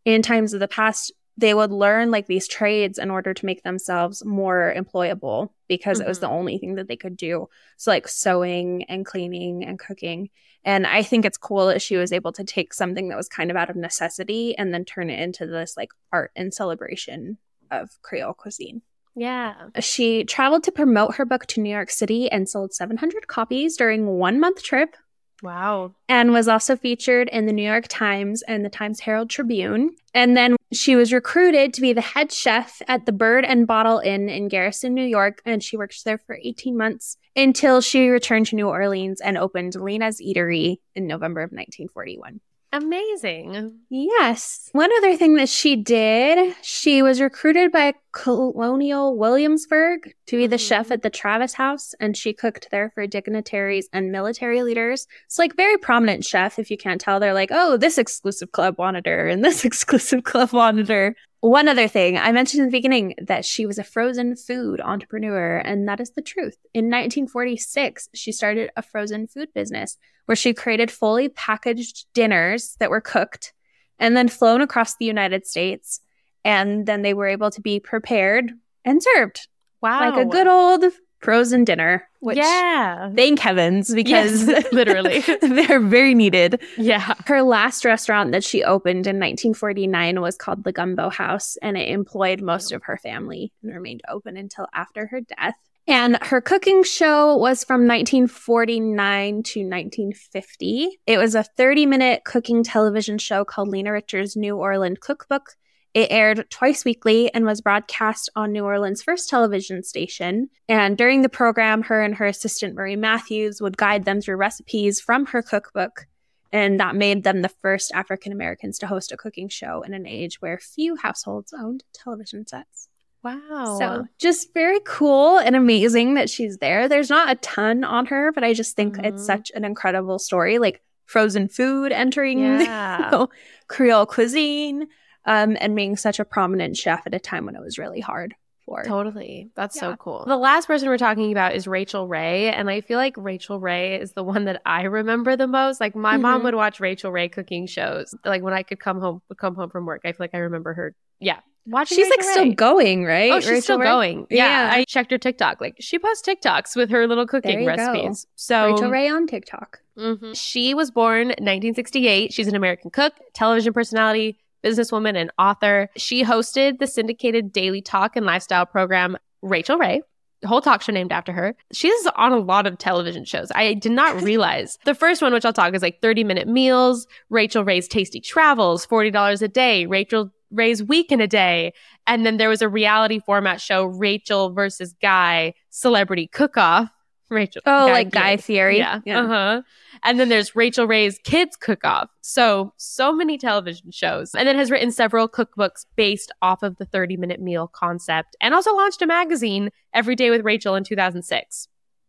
[0.05, 3.61] in times of the past, they would learn like these trades in order to make
[3.61, 7.47] themselves more employable because it was the only thing that they could do.
[7.77, 10.29] So, like sewing and cleaning and cooking.
[10.63, 13.51] And I think it's cool that she was able to take something that was kind
[13.51, 17.37] of out of necessity and then turn it into this like art and celebration
[17.69, 18.81] of Creole cuisine.
[19.15, 19.53] Yeah.
[19.79, 24.07] She traveled to promote her book to New York City and sold 700 copies during
[24.07, 24.95] one month trip
[25.43, 25.93] Wow.
[26.09, 29.95] and was also featured in the New York Times and the Times Herald Tribune.
[30.13, 33.99] And then she was recruited to be the head chef at the Bird and Bottle
[33.99, 38.47] Inn in Garrison, New York, and she worked there for 18 months until she returned
[38.47, 42.41] to New Orleans and opened Lena's Eatery in November of 1941.
[42.73, 43.79] Amazing.
[43.89, 44.69] Yes.
[44.73, 50.55] One other thing that she did, she was recruited by Colonial Williamsburg to be the
[50.55, 50.67] Mhm.
[50.67, 55.07] chef at the Travis House, and she cooked there for dignitaries and military leaders.
[55.25, 56.57] It's like very prominent chef.
[56.57, 60.23] If you can't tell, they're like, oh, this exclusive club wanted her, and this exclusive
[60.23, 61.15] club wanted her.
[61.41, 65.57] One other thing, I mentioned in the beginning that she was a frozen food entrepreneur,
[65.57, 66.57] and that is the truth.
[66.73, 72.89] In 1946, she started a frozen food business where she created fully packaged dinners that
[72.89, 73.53] were cooked
[73.99, 76.01] and then flown across the United States.
[76.47, 78.51] And then they were able to be prepared
[78.85, 79.47] and served
[79.81, 79.99] Wow.
[79.99, 80.85] like a good old
[81.19, 83.11] frozen dinner, which yeah.
[83.15, 85.19] thank heavens because Yes, literally.
[85.41, 86.61] they're very needed.
[86.77, 87.13] Yeah.
[87.25, 91.89] Her last restaurant that she opened in 1949 was called the Gumbo House, and it
[91.89, 95.55] employed most of her family and remained open until after her death.
[95.89, 100.99] And her cooking show was from 1949 to 1950.
[101.05, 105.55] It was a 30 minute cooking television show called Lena Richard's New Orleans Cookbook.
[105.93, 110.49] It aired twice weekly and was broadcast on New Orleans' first television station.
[110.69, 114.99] And during the program, her and her assistant Marie Matthews would guide them through recipes
[115.01, 116.05] from her cookbook.
[116.51, 120.05] And that made them the first African Americans to host a cooking show in an
[120.05, 122.87] age where few households owned television sets.
[123.23, 123.77] Wow.
[123.79, 126.87] So just very cool and amazing that she's there.
[126.87, 129.05] There's not a ton on her, but I just think Mhm.
[129.05, 130.59] it's such an incredible story.
[130.59, 133.05] Like frozen food entering Yeah.
[133.05, 133.29] you know,
[133.67, 134.87] Creole cuisine,
[135.27, 138.33] um, and being such a prominent chef at a time when it was really hard
[138.65, 138.83] for.
[138.83, 139.49] Totally.
[139.55, 140.25] That's so cool.
[140.27, 142.51] The last person we're talking about is Rachael Ray.
[142.51, 145.79] And I feel like Rachael Ray is the one that I remember the most.
[145.79, 146.43] Like my mom Mhm.
[146.45, 148.13] would watch Rachael Ray cooking shows.
[148.25, 150.01] Like when I could come home would come home from work.
[150.03, 150.95] I feel like I remember her.
[151.19, 151.39] Yeah.
[151.65, 153.31] Watching She's like Rachael still going, right?
[153.31, 153.85] Oh, she's Rachael still Ray?
[153.87, 154.27] going.
[154.29, 154.75] Yeah, Yeah.
[154.75, 155.59] I checked her TikTok.
[155.61, 157.75] Like she posts TikToks with her little cooking you go.
[157.75, 158.25] recipes.
[158.35, 159.79] So Rachael Ray on TikTok.
[159.97, 160.37] Mhm.
[160.39, 162.31] She was born 1968.
[162.33, 164.37] She's an American cook, television personality,
[164.67, 165.89] businesswoman, and author.
[165.95, 170.01] She hosted the syndicated daily talk and lifestyle program Rachael Ray.
[170.41, 171.55] The whole talk show named after her.
[171.71, 173.51] She's on a lot of television shows.
[173.55, 174.77] I did not realize.
[174.85, 178.85] the first one, which I'll talk, is like 30 minute meals, Rachael Ray's Tasty Travels,
[178.85, 181.73] $40 a day, Rachael Ray's Week in a Day.
[182.05, 186.89] And then there was a reality format show, Rachael versus Guy Celebrity Cook Off.
[187.29, 187.61] Rachael.
[187.65, 188.77] Oh, like Guy Fieri.
[188.77, 188.99] Yeah.
[189.07, 189.61] Uh huh.
[190.03, 192.09] And then there's Rachael Ray's Kids Cook Off.
[192.21, 194.33] So, so many television shows.
[194.35, 198.53] And then has written several cookbooks based off of the 30 minute meal concept and
[198.53, 201.67] also launched a magazine, Every Day with Rachael, in 2006.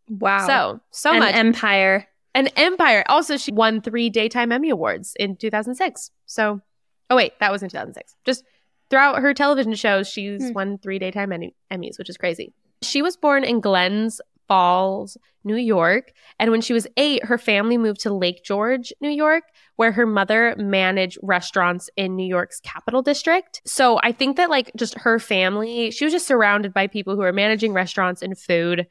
[0.09, 0.47] Wow.
[0.47, 1.35] So, so An much.
[1.35, 2.07] empire.
[2.35, 3.05] An empire.
[3.09, 6.11] Also, she won three Daytime Emmy Awards in 2006.
[6.27, 6.61] So,
[7.11, 8.15] oh, wait, that was in 2006.
[8.25, 8.45] Just
[8.91, 10.53] throughout her television shows, she's Hmm.
[10.53, 12.53] won three Daytime Emmy- Emmys, which is crazy.
[12.83, 16.13] She was born in Glens Falls, New York.
[16.39, 19.45] And when she was eight, her family moved to Lake George, New York,
[19.77, 23.61] where her mother managed restaurants in New York's Capital District.
[23.65, 27.23] So I think that, like, just her family, she was just surrounded by people who
[27.23, 28.87] are managing restaurants and food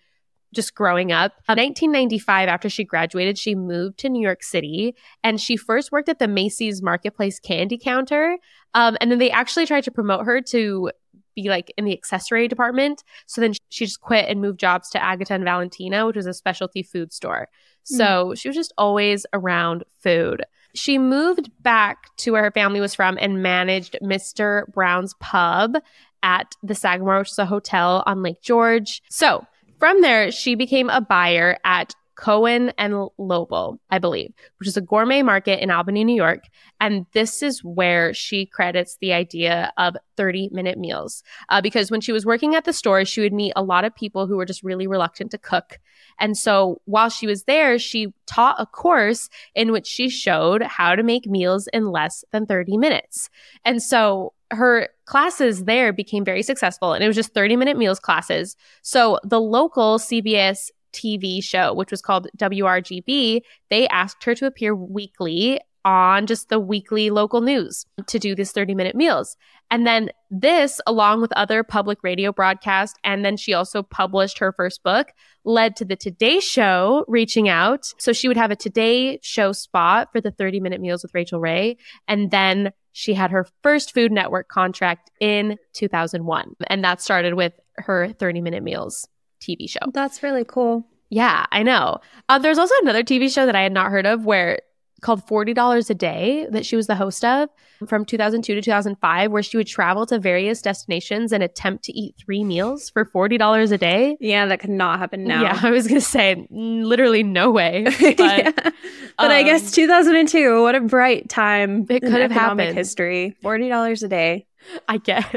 [0.53, 1.33] just growing up.
[1.49, 6.09] In 1995, after she graduated, she moved to New York City and she first worked
[6.09, 8.37] at the Macy's Marketplace candy counter.
[8.73, 10.91] Um, and then they actually tried to promote her to
[11.37, 13.03] be like in the accessory department.
[13.27, 16.33] So then she just quit and moved jobs to Agata and Valentina, which was a
[16.33, 17.47] specialty food store.
[17.89, 17.95] Hmm.
[17.95, 20.43] So she was just always around food.
[20.73, 24.71] She moved back to where her family was from and managed Mr.
[24.73, 25.77] Brown's Pub
[26.23, 29.01] at the Sagamore, which is a hotel on Lake George.
[29.09, 29.45] So
[29.79, 34.81] from there, she became a buyer at Cowan and Lobel, I believe, which is a
[34.81, 36.45] gourmet market in Albany, New York.
[36.81, 41.23] And this is where she credits the idea of 30 minute meals.
[41.49, 43.95] Uh, because when she was working at the store, she would meet a lot of
[43.95, 45.79] people who were just really reluctant to cook.
[46.19, 50.95] And so while she was there, she taught a course in which she showed how
[50.95, 53.29] to make meals in less than 30 minutes.
[53.63, 57.99] And so her classes there became very successful and it was just 30 minute meals
[57.99, 58.55] classes.
[58.81, 64.75] So the local CBS TV show, which was called WRGB, they asked her to appear
[64.75, 69.37] weekly on just the weekly local news to do these 30 minute meals.
[69.71, 74.51] And then this, along with other public radio broadcasts, and then she also published her
[74.51, 75.13] first book,
[75.45, 77.85] led to the Today Show reaching out.
[77.99, 81.39] So she would have a Today Show spot for the 30 minute meals with Rachael
[81.39, 81.77] Ray.
[82.05, 86.55] And then she had her first Food Network contract in 2001.
[86.67, 89.07] And that started with her 30 minute meals
[89.39, 89.79] TV show.
[89.93, 90.85] That's really cool.
[91.09, 91.99] Yeah, I know.
[92.27, 94.59] Uh, there's also another TV show that I had not heard of where
[95.01, 97.49] called $40 a day that she was the host of
[97.87, 102.15] from 2002 to 2005 where she would travel to various destinations and attempt to eat
[102.17, 105.87] three meals for $40 a day yeah that could not happen now yeah i was
[105.87, 108.51] gonna say literally no way but, yeah.
[108.51, 108.73] but
[109.19, 114.07] um, i guess 2002 what a bright time it could have happened history $40 a
[114.07, 114.47] day
[114.87, 115.31] i guess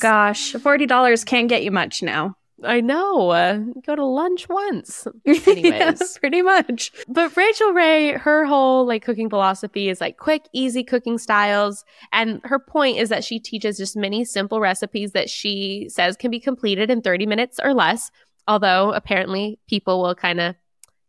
[0.00, 2.34] gosh $40 can't get you much now
[2.64, 3.30] I know.
[3.30, 5.06] Uh, go to lunch once.
[5.26, 6.92] Anyways, yeah, pretty much.
[7.08, 11.84] But Rachael Ray, her whole like cooking philosophy is like quick, easy cooking styles.
[12.12, 16.30] And her point is that she teaches just many simple recipes that she says can
[16.30, 18.10] be completed in 30 minutes or less.
[18.48, 20.56] Although apparently people will kind of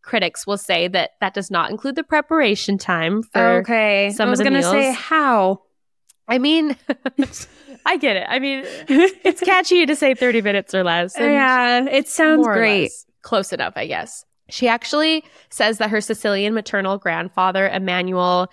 [0.03, 4.11] critics will say that that does not include the preparation time for okay.
[4.13, 4.71] some I was of the gonna meals.
[4.71, 5.61] say how.
[6.27, 6.77] I mean,
[7.85, 8.25] I get it.
[8.29, 11.15] I mean, it's catchy to say 30 minutes or less.
[11.17, 12.91] Yeah, it sounds great.
[13.21, 14.25] Close enough, I guess.
[14.49, 18.51] She actually says that her Sicilian maternal grandfather, Emmanuel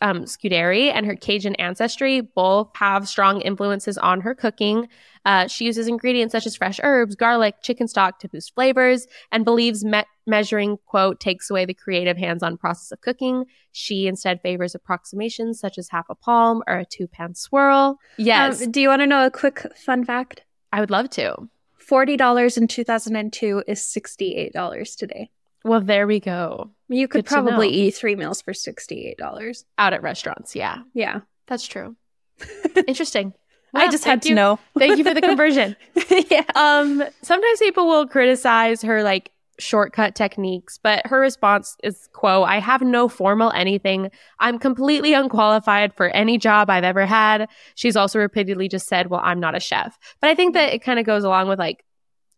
[0.00, 4.88] um, Scuderi, and her Cajun ancestry both have strong influences on her cooking.
[5.24, 9.44] Uh, she uses ingredients such as fresh herbs, garlic, chicken stock to boost flavors, and
[9.44, 13.44] believes me- measuring, quote, takes away the creative hands on process of cooking.
[13.72, 17.98] She instead favors approximations such as half a palm or a two pan swirl.
[18.18, 18.62] Yes.
[18.62, 20.42] Um, do you want to know a quick fun fact?
[20.72, 21.36] I would love to.
[21.90, 25.30] $40 in 2002 is $68 today.
[25.64, 26.70] Well, there we go.
[26.88, 29.64] You could Good probably eat three meals for $68.
[29.78, 30.54] Out at restaurants.
[30.56, 31.20] Yeah, Yeah.
[31.46, 31.96] that's true.
[32.86, 33.34] Interesting.
[33.74, 34.34] I just had to you.
[34.34, 34.58] know.
[34.78, 35.76] Thank you for the conversion.
[36.30, 36.44] yeah.
[36.54, 42.58] Um, sometimes people will criticize her like shortcut techniques, but her response is quote, I
[42.58, 44.10] have no formal anything.
[44.40, 47.48] I'm completely unqualified for any job I've ever had.
[47.74, 49.98] She's also repeatedly just said, Well, I'm not a chef.
[50.20, 51.84] But I think that it kind of goes along with like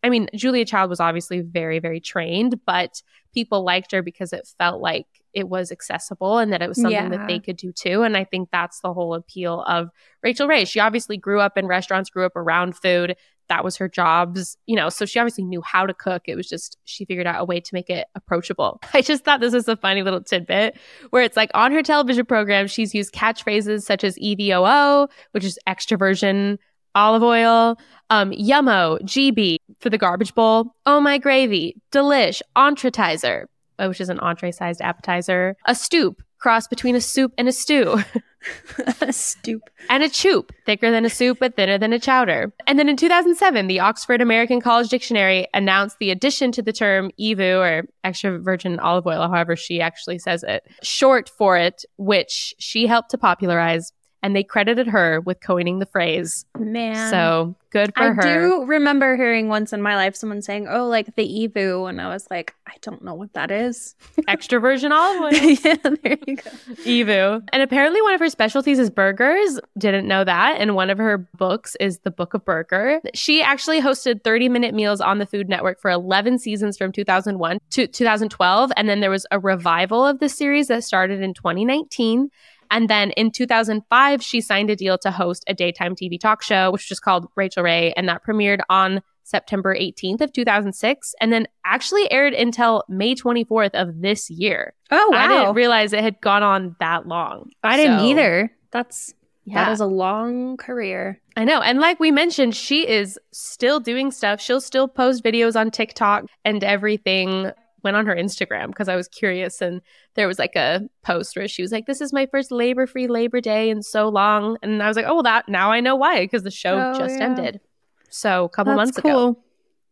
[0.04, 3.00] I mean, Julia Child was obviously very, very trained, but
[3.32, 6.92] people liked her because it felt like it was accessible and that it was something
[6.92, 7.08] Yeah.
[7.08, 8.02] that they could do too.
[8.02, 9.90] And I think that's the whole appeal of
[10.22, 10.64] Rachael Ray.
[10.64, 13.16] She obviously grew up in restaurants, grew up around food.
[13.50, 16.22] That was her jobs, you know, so she obviously knew how to cook.
[16.26, 18.80] It was just she figured out a way to make it approachable.
[18.94, 20.78] I just thought this was a funny little tidbit
[21.10, 25.58] where it's like on her television program, she's used catchphrases such as EVOO, which is
[25.66, 26.58] extra virgin,
[26.94, 27.76] olive oil,
[28.08, 33.44] um, Yummo, GB for the garbage bowl, Oh My Gravy, Delish, Entretizer,
[33.78, 37.52] Uh, which is an entree sized appetizer, a stoup, cross between a soup and a
[37.52, 37.94] stew,
[39.00, 39.60] a Stoup.
[39.88, 42.52] and a choup, thicker than a soup but thinner than a chowder.
[42.66, 47.10] And then in 2007, the Oxford American College Dictionary announced the addition to the term
[47.18, 52.54] EVOO or extra virgin olive oil, however she actually says it, short for it, which
[52.58, 53.92] she helped to popularize.
[54.24, 56.46] And they credited her with coining the phrase.
[56.58, 57.10] Man.
[57.10, 58.22] So good for I her.
[58.22, 62.00] I do remember hearing once in my life someone saying, "Oh, like the EVOO," and
[62.00, 63.94] I was like, "I don't know what that is."
[64.28, 65.32] Extra virgin olive oil.
[65.34, 66.50] yeah, there you go.
[66.84, 67.48] EVOO.
[67.52, 69.60] And apparently one of her specialties is burgers.
[69.76, 70.56] Didn't know that.
[70.58, 73.00] And one of her books is the Book of Burger.
[73.12, 77.58] She actually hosted 30 minute meals on the Food Network for 11 seasons from 2001
[77.72, 78.72] to 2012.
[78.76, 82.30] And then there was a revival of the series that started in 2019.
[82.70, 86.70] And then in 2005, she signed a deal to host a daytime TV talk show,
[86.70, 91.46] which was called Rachael Ray, and that premiered on September 18th of 2006, and then
[91.64, 94.74] actually aired until May 24th of this year.
[94.90, 97.50] Oh I didn't realize it had gone on that long.
[97.62, 98.50] I didn't either.
[98.70, 101.20] That's Yeah, that is a long career.
[101.36, 101.60] I know.
[101.60, 104.40] And like we mentioned, she is still doing stuff.
[104.40, 107.50] She'll still post videos on TikTok and everything.
[107.84, 109.80] Went on her Instagram because I was curious, and
[110.14, 113.40] there was like a post where she was like, "This is my first labor-free Labor
[113.40, 116.20] Day in so long," and I was like, "Oh, well, that now I know why
[116.22, 117.24] because the show Oh, just yeah.
[117.26, 117.60] ended."
[118.08, 119.38] So a couple That's months ago.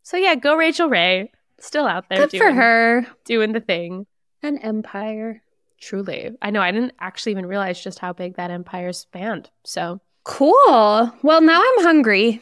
[0.03, 1.31] So yeah, go Rachael Ray,
[1.61, 3.07] still out there Good doing, for her.
[3.25, 4.07] doing the thing.
[4.43, 5.43] An empire.
[5.81, 6.61] Truly, I know.
[6.61, 9.51] I didn't actually even realize just how big that empire spanned.
[9.65, 11.13] So Cool.
[11.23, 12.41] Well, now I'm hungry.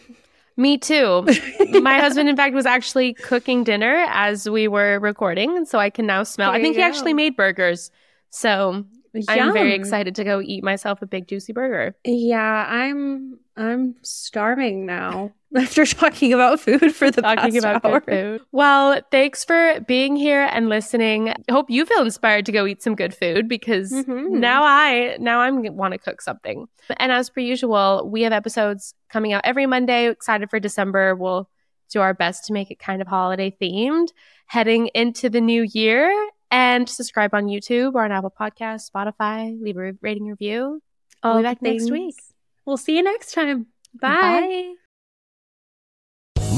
[0.57, 1.27] Me too.
[1.81, 5.57] My husband, in fact, was actually cooking dinner as we were recording.
[5.57, 6.51] And so I can now smell.
[6.51, 6.87] I think he go.
[6.87, 7.91] actually made burgers.
[8.31, 8.85] So
[9.29, 11.97] I'm very excited to go eat myself a big, juicy burger.
[12.05, 15.33] Yeah, I'm I'm starving now.
[15.57, 18.01] after talking about food for the talking past about hour.
[18.01, 18.41] food.
[18.53, 21.35] Well, thanks for being here and listening.
[21.51, 24.31] Hope you feel inspired to go eat some good food because Mhm.
[24.31, 26.67] now I now I'm want to cook something.
[26.99, 30.09] And as per usual, we have episodes coming out every Monday.
[30.09, 31.15] Excited for December.
[31.15, 31.49] We'll
[31.91, 34.09] do our best to make it kind of holiday themed
[34.47, 36.13] heading into the new year.
[36.53, 39.57] And subscribe on YouTube or on Apple Podcasts, Spotify.
[39.63, 40.83] Leave a rating review.
[41.23, 42.17] All We'll be back next week.
[42.65, 43.67] We'll see you next time.
[44.01, 44.75] Bye.